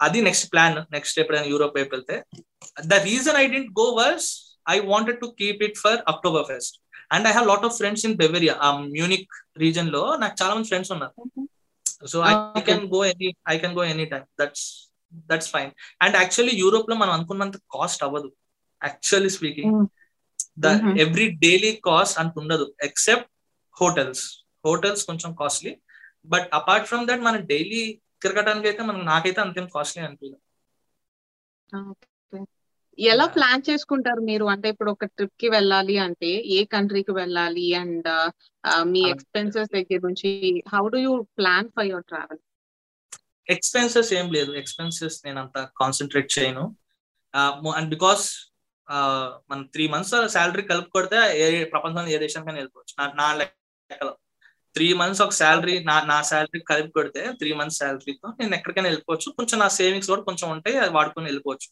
అది 0.01 0.21
next 0.21 0.53
plan 0.53 0.93
next 0.93 1.19
ఎప్పుడైనా 1.19 1.45
Europe 1.45 1.77
వైపు 1.77 1.95
వెళ్తే. 1.95 2.23
The 2.87 2.93
region 2.93 3.35
I 3.35 3.47
didn't 3.47 3.79
go 3.79 3.83
was 3.83 4.57
I 4.69 4.79
wanted 4.79 5.19
to 5.19 5.35
keep 5.39 5.63
it 5.63 5.77
for 5.77 6.01
Oktoberfest 6.47 6.79
and 7.11 7.27
I 7.27 7.31
have 7.31 7.47
lot 7.47 7.65
of 7.65 7.77
friends 7.77 8.05
in 8.05 8.13
Bavaria 8.13 8.57
ఆ 8.61 8.77
Munich 8.77 9.33
రీజన్లో. 9.57 10.15
నాకు 10.15 10.43
చాలా 10.43 10.53
మంది 10.53 10.67
ఫ్రెండ్స్ 10.67 10.91
ఉన్నారు. 10.91 11.47
So 12.07 12.21
I. 12.21 12.61
Can 12.61 12.85
go 12.85 13.05
any 13.05 13.35
I 13.49 13.57
can 13.57 13.73
go 13.73 13.83
any 13.83 14.05
time 14.05 14.23
that's 14.41 14.91
that's 15.13 15.49
fine 15.49 15.71
and 16.01 16.15
actually 16.15 16.57
యూరోప్లో 16.59 16.95
మనం 16.95 17.11
అనుకున్నంత 17.11 17.57
cost 17.57 18.03
అవ్వదు. 18.03 18.33
Actually 18.83 19.29
speaking. 19.29 19.85
The. 20.59 20.65
Every 20.99 21.31
daily 21.31 21.81
cost 21.85 22.19
అంత 22.19 22.33
ఉండదు 22.37 22.73
ఎక్సెప్ట్ 22.83 23.29
హోటల్స్ 23.81 24.42
హోటల్స్ 24.65 25.03
కొంచెం 25.05 25.31
costly. 25.41 25.73
But 26.25 26.47
apart 26.53 26.87
from 26.87 27.07
that 27.07 27.21
మన 27.21 27.37
daily 27.51 27.81
తిరగడానికి 28.21 28.67
అయితే 28.67 28.81
మనం 28.83 29.01
నాకైతే 29.05 29.39
అంతేం 29.41 29.65
కాస్ట్లీ 29.75 30.01
అనిపించదు. 30.03 30.39
ఎలా. 32.97 33.25
ప్లాన్ 33.35 33.61
చేసుకుంటారు 33.69 34.21
మీరు? 34.21 34.45
అంటే 34.45 34.67
ఇప్పుడు 34.69 34.91
ఒక 34.91 35.05
ట్రిప్కి 35.07 35.47
వెళ్ళాలి 35.49 35.95
అంటే 35.97 36.29
ఏ 36.55 36.59
కంట్రీకి 36.73 37.11
వెళ్ళాలి? 37.11 37.67
And 37.75 38.09
me. 38.91 39.01
ఎక్స్పెన్సెస్ 39.13 39.71
దగ్గర 39.77 39.99
నుంచి 40.07 40.31
how 40.73 40.83
do 40.87 40.99
you 41.05 41.13
plan 41.37 41.69
for 41.75 41.87
your 41.87 42.07
travel? 42.11 42.41
Expenses 43.47 44.11
ఏం 44.13 44.27
లేదు. 44.31 44.51
ఎక్స్పెన్సెస్ 44.53 45.17
నేను 45.25 45.39
అంత 45.41 45.57
కాన్సన్ట్రేట్ 45.77 46.29
చేయను. 46.35 46.65
అండ్ 47.77 47.89
బికాస్ 47.89 48.25
మన 49.49 49.59
త్రీ 49.73 49.83
మంత్స్ 49.87 50.13
శాలరీ 50.33 50.63
కలుపు 50.63 50.89
కొడితే 50.89 51.19
ఏ 51.43 51.47
ప్రపంచంలో 51.65 52.11
ఏ 52.15 52.17
దేశానికైనా 52.17 52.59
వెళ్ళిపోవచ్చు. 52.59 52.93
నా 53.21 53.27
లెక్కలో. 53.39 54.13
త్రీ 54.75 54.87
మంత్స్ 54.99 55.21
ఒక 55.25 55.33
శాలరీ 55.39 55.75
నా 55.89 55.95
నా 56.11 56.17
శాలరీ 56.29 56.59
కలిపి 56.71 56.91
కొడితే 56.97 57.21
త్రీ 57.39 57.49
మంత్స్ 57.59 57.79
శాలరీతో 57.81 58.27
నేను 58.39 58.53
ఎక్కడికైనా 58.55 58.89
వెళ్ళిపోవచ్చు. 58.89 59.27
కొంచెం 59.37 59.57
నా 59.63 59.67
సేవింగ్స్ 59.79 60.09
కూడా 60.11 60.23
కొంచెం 60.29 60.47
ఉంటాయి 60.55 60.77
అది 60.83 60.91
వాడుకొని 60.97 61.29
వెళ్ళిపోవచ్చు. 61.29 61.69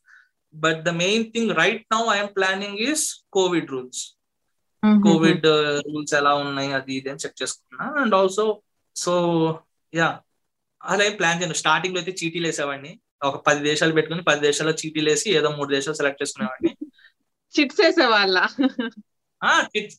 But 0.53 0.79
the 0.87 0.89
main 1.03 1.25
thing 1.33 1.51
right 1.61 1.85
now 1.93 2.01
I'm 2.15 2.31
planning 2.37 2.79
is 2.87 3.05
covid 3.37 3.71
rules 3.71 4.01
covid 5.07 5.47
rules 5.87 6.13
ఎలా 6.19 6.33
ఉన్నాయి 6.43 6.71
అది 6.79 6.93
ఇది 6.99 7.09
అని 7.09 7.23
చెక్ 7.23 7.39
చేసుకున్నా. 7.41 7.85
అండ్ 8.01 8.15
ఆల్సో 8.15 8.45
సో 8.95 9.13
యా 9.93 10.09
అలా 10.81 11.05
ప్లాన్ 11.19 11.39
చేయను. 11.41 11.57
స్టార్టింగ్లో 11.63 11.99
అయితే 12.01 12.13
చీటీలు 12.21 12.47
వేసేవాడిని. 12.47 12.93
ఒక 13.23 13.37
పది 13.47 13.61
దేశాలు 13.69 13.93
పెట్టుకుని 13.93 14.23
పది 14.29 14.41
దేశాల్లో 14.47 14.73
చీటీలు 14.81 15.09
వేసి 15.09 15.27
ఏదో 15.39 15.49
మూడు 15.57 15.69
దేశాలు 15.75 15.99
సెలెక్ట్ 15.99 16.21
చేసుకునేవాడిని. 16.23 16.71
చిట్స్ 17.53 17.81
వేసేవాళ్ళ? 17.81 18.37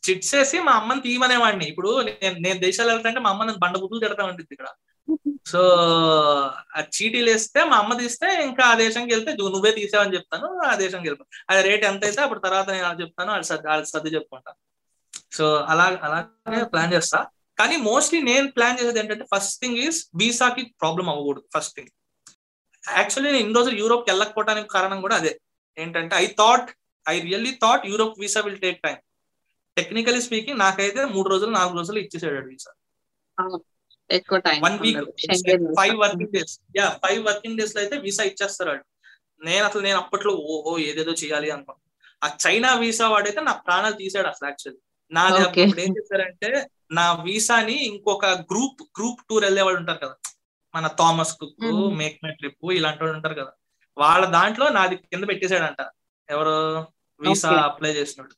చిట్స్ 0.06 0.34
వేసి 0.36 0.58
మా 0.66 0.72
అమ్మని 0.80 1.00
తీయమనేవాడిని. 1.06 1.66
ఇప్పుడు 1.72 1.90
నేను 2.08 2.36
నేను 2.46 2.58
దేశాలు 2.66 2.90
వెళ్తాంటే 2.92 3.20
మా 3.24 3.30
అమ్మ 3.30 3.44
నన్ను 3.44 3.62
బండ 3.64 3.76
బుద్ధులు 3.82 4.02
తిడతా 4.04 4.24
ఉంటుంది 4.30 4.54
ఇక్కడ. 4.56 4.68
సో 5.52 5.60
ఆ 6.76 6.80
చీటీలు 6.96 7.28
వేస్తే 7.32 7.60
మా 7.70 7.76
అమ్మ 7.82 7.92
తీస్తే 8.02 8.28
ఇంకా 8.48 8.64
ఆ 8.72 8.74
దేశంకి 8.82 9.12
వెళ్తే 9.14 9.30
నువ్వే 9.54 9.72
తీసావని 9.78 10.14
చెప్తాను 10.16 10.48
ఆ 10.70 10.74
దేశంకి 10.82 11.08
వెళ్తాను 11.08 11.30
అది 11.50 11.62
రేట్ 11.68 11.84
ఎంత 11.90 12.02
అయితే 12.08 12.20
అప్పుడు 12.26 12.42
తర్వాత 12.46 12.68
నేను 12.76 13.00
చెప్తాను 13.02 13.30
వాళ్ళు 13.34 13.48
సర్ది 13.50 13.68
అది 13.76 13.90
సర్ది 13.92 14.14
చెప్పుకుంటా. 14.16 14.52
సో 15.36 15.44
అలా 15.72 15.86
అలాగే 16.06 16.62
ప్లాన్ 16.72 16.92
చేస్తా. 16.96 17.20
కానీ 17.58 17.76
మోస్ట్లీ 17.88 18.18
నేను 18.30 18.46
ప్లాన్ 18.56 18.78
చేసేది 18.78 19.00
ఏంటంటే 19.02 19.26
ఫస్ట్ 19.34 19.56
థింగ్ 19.62 19.78
ఈస్ 19.86 19.98
వీసాకి 20.20 20.62
ప్రాబ్లం 20.82 21.08
అవ్వకూడదు 21.12 21.46
ఫస్ట్ 21.56 21.74
థింగ్. 21.76 21.90
యాక్చువల్లీ 22.84 23.30
నేను 23.32 23.42
ఇన్ని 23.44 23.56
రోజులు 23.58 23.76
యూరోప్కి 23.82 24.10
వెళ్ళకపోవడానికి 24.10 24.68
కారణం 24.76 25.00
కూడా 25.00 25.16
అదే. 25.20 25.32
ఏంటంటే 25.78 26.14
I 26.16 26.26
thought 26.40 26.70
I 27.06 27.16
really 27.28 27.52
thought 27.62 27.84
Europe 27.92 28.16
visa 28.22 28.40
will 28.46 28.62
take 28.66 28.80
time 28.86 28.96
technically 29.76 30.20
speaking 30.20 30.58
నాకైతే 30.58 31.04
మూడు 31.14 31.28
రోజులు 31.28 31.50
నాలుగు 31.50 31.76
రోజులు 31.76 31.98
ఇచ్చేసాడు 31.98 32.48
వీసా 32.48 32.72
ఎక్కువ 34.10 34.38
time 34.38 34.58
one 34.64 34.78
week 34.78 34.98
five 35.78 35.96
working 36.02 36.32
days 36.32 36.54
yeah 36.76 36.88
five 37.04 37.20
working 37.26 37.58
డేస్లో 37.58 37.80
అయితే 37.82 37.96
వీసా 37.96 38.24
ఇచ్చేస్తారు 38.24 38.72
నేను 39.42 39.64
అసలు 39.64 39.82
నేను 39.82 39.98
అప్పట్లో 39.98 40.32
ఓహో 40.52 40.72
ఏదేదో 40.88 41.12
చేయాలి 41.12 41.48
అనుకున్నాను 41.50 41.80
ఆ 42.22 42.28
చైనా 42.44 42.70
వీసా 42.74 43.06
వాడైతే 43.08 43.40
నా 43.40 43.52
ప్రాణాలు 43.66 43.96
తీసాడు 43.96 44.28
అసలు 44.28 44.46
యాక్చువల్లీ 44.48 44.80
నాది 45.12 45.40
అప్పుడు 45.44 45.80
ఏం 45.80 45.92
చేశారంటే 45.96 46.50
నా 46.92 47.06
వీసాని 47.24 47.76
ఇంకొక 47.88 48.26
గ్రూప్ 48.50 48.82
గ్రూప్ 48.98 49.20
టూర్ 49.28 49.44
వెళ్ళే 49.44 49.62
వాళ్ళు 49.62 49.80
ఉంటారు 49.80 50.00
కదా. 50.04 50.14
మన 50.74 50.86
Thomas 51.00 51.32
Cook 51.40 51.64
Make 52.00 52.18
My 52.24 52.30
Trip 52.30 52.72
ఇలాంటి 52.72 53.02
వాళ్ళు 53.04 53.16
ఉంటారు 53.16 53.34
కదా. 53.34 53.52
వాళ్ళ 53.96 54.24
దాంట్లో 54.26 54.66
నాది 54.68 54.96
కింద 55.12 55.24
పెట్టేశాడంట. 55.28 55.82
ఎవరు 56.28 56.54
వీసా 57.20 57.50
అప్లై 57.68 57.90
చేసినాడు. 57.90 58.34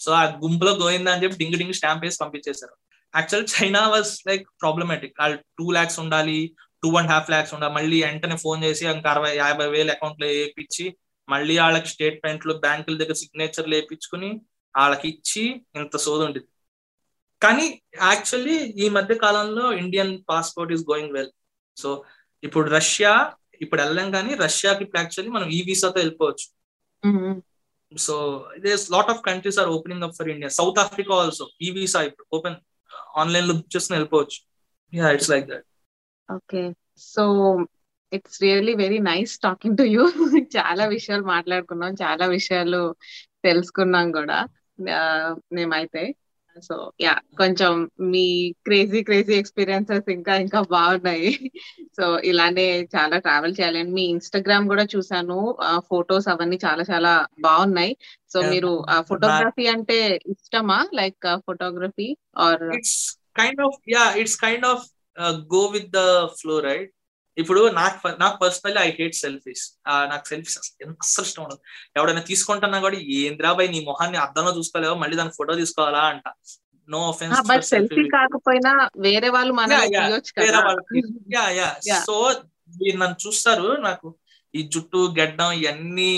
సో 0.00 0.12
ఆ 0.12 0.24
గుంపులో 0.24 0.72
గోయిందా 0.74 1.12
అని 1.12 1.22
చెప్పి 1.22 1.36
డింగ్ 1.36 1.58
డింగ్ 1.58 1.72
స్టాంప్ 1.72 2.04
వేసి 2.04 2.18
పంపించేశారు. 2.20 2.74
Actual 3.16 3.46
China 3.54 3.88
was 3.88 4.28
like 4.28 4.48
problematic 4.62 5.20
వాళ్ళు 5.20 5.38
టూ 5.58 5.70
ల్యాక్స్ 5.70 6.00
ఉండాలి 6.00 6.56
టూ 6.82 6.96
అండ్ 6.96 7.10
హాఫ్ 7.10 7.30
ల్యాక్స్ 7.30 7.54
ఉండాలి. 7.54 7.74
మళ్ళీ 7.74 8.02
వెంటనే 8.02 8.36
ఫోన్ 8.36 8.64
చేసి 8.64 8.86
ఇంకా 8.86 9.10
అరవై 9.10 9.36
యాభై 9.36 9.66
వేలు 9.66 9.90
అకౌంట్లో 9.90 10.26
వేయించి 10.26 10.96
మళ్ళీ 11.28 11.58
వాళ్ళకి 11.58 11.88
స్టేట్మెంట్లు 11.88 12.54
బ్యాంకుల 12.54 12.98
దగ్గర 12.98 13.12
సిగ్నేచర్లు 13.12 13.74
వేయించుకుని 13.74 14.40
వాళ్ళకి 14.76 15.08
ఇచ్చి 15.08 15.62
ఇంత 15.76 15.96
సోది 15.96 16.24
ఉండేది 16.24 16.46
కానీ 17.42 17.82
యాక్చువల్లీ 18.02 18.56
ఈ 18.58 18.88
మధ్య 18.88 19.14
కాలంలో 19.14 19.72
Indian 19.72 20.18
passport 20.28 20.72
is 20.72 20.82
going 20.82 21.12
well 21.12 21.30
so 21.76 22.04
ఇప్పుడు 22.44 22.70
రష్యా 22.70 23.32
ఇప్పుడు 23.60 23.82
వెళ్ళాం 23.82 24.10
కానీ 24.10 24.34
రష్యాకి 24.34 24.82
ఇప్పుడు 24.82 25.00
యాక్చువల్లీ 25.00 25.32
మనం 25.32 25.48
ఈ 25.48 25.62
వీసాతో 25.62 25.94
వెళ్ళిపోవచ్చు. 25.96 26.56
Mm-hmm. 27.04 27.40
So 27.98 28.46
these 28.58 28.90
lot 28.90 29.10
of 29.10 29.22
countries 29.22 29.58
are 29.58 29.68
opening 29.68 30.02
up 30.02 30.14
for 30.18 30.28
India 30.28 30.48
South 30.48 30.78
Africa 30.78 31.14
also 31.14 31.50
ఈ 31.62 31.70
వీసా 31.70 32.02
ఇప్పుడు 32.02 32.36
ఓపెన్ 32.36 32.56
ఆన్లైన్లో 33.16 33.54
బుక్ 33.54 33.76
చేసుకుని 33.76 33.96
వెళ్ళిపోవచ్చు 33.96 34.38
yeah 34.94 35.10
it's 35.10 35.30
like 35.30 35.46
that 35.46 35.66
okay 36.32 36.72
so 36.96 37.56
it's 38.12 38.42
really 38.42 38.74
very 38.74 38.98
nice 38.98 39.38
talking 39.38 39.76
to 39.76 39.82
you 39.82 40.08
చాలా 40.38 40.86
విషయాలు 40.86 41.22
మాట్లాడుకున్నాం. 41.22 41.94
చాలా 41.94 42.26
విషయాలు 42.26 42.94
తెలుసుకున్నాం 43.44 44.12
కూడా. 44.12 44.46
మేమైతే. 45.52 46.14
సో 46.62 46.92
యా 47.00 47.14
కొంచెం 47.38 47.90
మీ 48.00 48.54
క్రేజీ 48.66 49.02
క్రేజీ 49.02 49.34
ఎక్స్పీరియన్సెస్ 49.34 50.10
ఇంకా 50.10 50.36
ఇంకా 50.36 50.60
బాగున్నాయి. 50.60 51.52
సో 51.96 52.18
ఇలానే 52.20 52.66
చాలా 52.96 53.18
ట్రావెల్ 53.18 53.54
చేయాలి. 53.60 53.78
అండ్ 53.78 53.94
మీ 53.94 54.04
ఇన్స్టాగ్రామ్ 54.04 54.68
కూడా 54.68 54.84
చూసాను 54.96 55.38
ఫొటోస్ 55.90 56.28
అవన్నీ 56.28 56.58
చాలా 56.66 56.84
చాలా 56.92 57.26
బాగున్నాయి. 57.40 57.96
సో 58.32 58.40
మీరు 58.42 58.84
ఫోటోగ్రఫీ 59.08 59.66
అంటే 59.66 60.20
ఇష్టమా? 60.26 60.88
Like 60.94 61.26
photography 61.46 62.16
or 62.36 62.64
it's 62.74 62.98
kind 63.36 63.60
of 63.60 63.78
yeah 63.88 64.12
it's 64.12 64.40
kind 64.40 64.66
of 64.66 64.86
go 65.54 65.66
with 65.66 65.90
the 65.90 66.26
flow 66.26 66.58
right 66.58 66.95
ఇప్పుడు 67.36 67.62
నాకు 67.72 68.08
నాకు 68.18 68.36
పర్సనల్లీ 68.42 68.80
ఐ 68.80 68.90
హేట్ 68.90 69.16
సెల్ఫీస్ 69.16 69.64
నాకు 70.12 70.26
సెల్ఫీస్ 70.28 70.56
ఎంత 70.84 70.96
అసలు 71.04 71.24
ఇష్టం 71.24 71.42
ఉండదు. 71.44 71.60
ఎవడైనా 71.96 72.22
తీసుకుంటున్నా 72.30 72.78
కూడా 72.80 72.98
ఏంద్రా 73.18 73.50
నీ 73.74 73.80
మొహాన్ని 73.84 74.18
అద్దంలో 74.18 74.52
చూసుకోలేవో? 74.58 74.94
మళ్ళీ 74.94 75.16
దాని 75.16 75.34
ఫోటో 75.38 75.54
తీసుకోవాలా? 75.54 76.02
అంట. 76.12 76.26
నో 76.88 76.98
ఆఫెన్స్ 77.08 77.70
సెల్ఫీ 77.70 78.02
కాకపోయినా 78.08 78.72
వేరే 78.98 79.28
వాళ్ళు 79.28 79.54
సో 82.02 82.16
నన్ను 83.00 83.16
చూస్తారు 83.24 83.68
నాకు 83.80 84.08
ఈ 84.54 84.60
జుట్టు 84.74 85.00
గెడ్డం 85.18 85.50
ఇవన్నీ 85.58 86.12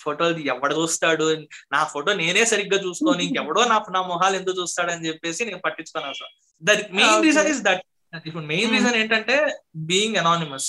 ఫోటోలు 0.00 0.40
ఎవడ 0.52 0.70
చూస్తాడు? 0.72 1.26
నా 1.72 1.80
ఫోటో 1.92 2.10
నేనే 2.14 2.44
సరిగ్గా 2.44 2.78
చూసుకొని 2.84 3.22
ఇంకెవడో 3.28 3.62
నా 3.72 3.78
నా 3.96 4.00
మొహాలు 4.02 4.36
ఎందుకు 4.36 4.58
చూస్తాడని 4.60 5.08
చెప్పేసి 5.08 5.42
నేను 5.44 5.60
పట్టించుకున్నాను 5.66 6.14
అసలు. 6.14 6.32
That 6.62 6.84
main 6.92 7.24
reason 7.26 7.50
is 7.54 7.62
that 7.68 7.84
ఇప్పుడు 8.12 8.44
మెయిన్ 8.44 8.72
రీజన్ 8.72 8.96
ఏంటంటే 8.96 9.36
being 9.90 10.16
anonymous 10.16 10.68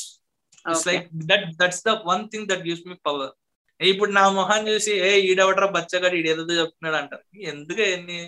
it's 0.65 0.87
like 0.87 1.05
that 1.29 1.45
that's 1.55 1.83
the 1.83 1.93
one 2.05 2.23
thing 2.29 2.47
that 2.47 2.63
gives 2.67 2.85
me 2.87 2.95
power 3.07 3.31
ఇప్పుడు 3.79 4.11
నా 4.11 4.23
మొహాన్ని 4.31 4.71
చూసి 4.71 4.93
ఏ 5.01 5.11
ఈడవడరా 5.29 5.67
బచ్చగాడు 5.75 6.15
ఈడేదో 6.15 6.43
చెప్తున్నాడు 6.53 6.97
అంటారు. 6.97 7.23
ఎందుకు 7.51 7.81
ఎన్ని 7.89 8.19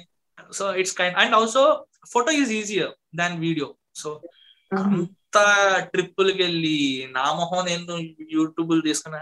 so 0.52 0.65
it's 0.76 0.95
kind 0.97 1.17
and 1.17 1.36
also 1.36 1.63
photo 2.13 2.32
is 2.39 2.54
easier 2.54 2.93
than 3.15 3.36
video 3.39 3.67
so 3.95 4.10
అంత 4.71 5.38
ట్రిప్పులకి 5.91 6.41
వెళ్ళి 6.43 6.78
నా 7.12 7.26
మొహం 7.34 7.62
నేను 7.65 7.95
యూట్యూబ్ 8.32 8.71
తీసుకున్నా 8.86 9.19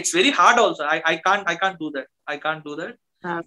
it's 0.00 0.14
very 0.16 0.32
hard 0.38 0.60
also 0.60 0.84
I 1.10 1.16
can't 1.26 1.46
I 1.48 1.56
can't 1.56 1.78
do 1.82 1.90
that 1.96 2.10
I 2.28 2.38
can't 2.38 2.64
do 2.64 2.74
that 2.80 2.96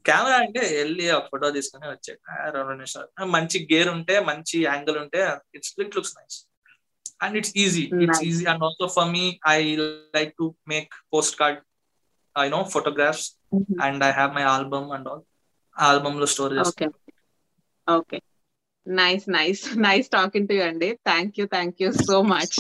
camera 0.08 0.38
అంటే 0.44 0.62
వెళ్ళి 0.78 1.06
ఒక 1.12 1.26
ఫోటో 1.32 1.50
తీసుకుని 1.56 1.88
వచ్చే 1.92 2.14
రెండు 2.56 2.74
నిమిషాలు. 2.74 3.08
మంచి 3.36 3.58
గేర్ 3.72 3.90
ఉంటే 3.96 4.16
మంచి 4.30 4.58
యాంగిల్ 4.66 4.98
ఉంటే 5.04 5.22
it's 5.58 5.74
it 5.84 5.96
looks 5.98 6.16
nice 6.18 6.38
and 7.24 7.36
it's 7.40 7.54
easy 7.64 7.84
it's 8.04 8.24
easy 8.30 8.44
and 8.52 8.64
also 8.68 8.88
for 8.96 9.10
me 9.12 9.26
I 9.50 9.60
like 10.16 10.34
to 10.38 10.48
make 10.68 10.92
postcard 11.42 11.60
I 12.36 12.48
know 12.50 12.62
photographs 12.74 13.28
and 13.86 14.04
I 14.04 14.12
have 14.12 14.34
my 14.34 14.46
album 14.54 14.90
and 14.92 15.08
all 15.08 15.24
ఆల్బమ్లో 15.76 16.28
store 16.34 16.54
చేస్తాను 16.58 16.98
okay 17.88 18.20
nice 18.88 19.26
nice 19.30 19.64
nice 19.80 20.08
talking 20.10 20.48
to 20.48 20.58
అండి 20.68 20.92
thank 21.06 21.36
you 21.40 21.46
thank 21.48 21.80
you 21.84 21.90
so 22.08 22.18
much 22.32 22.58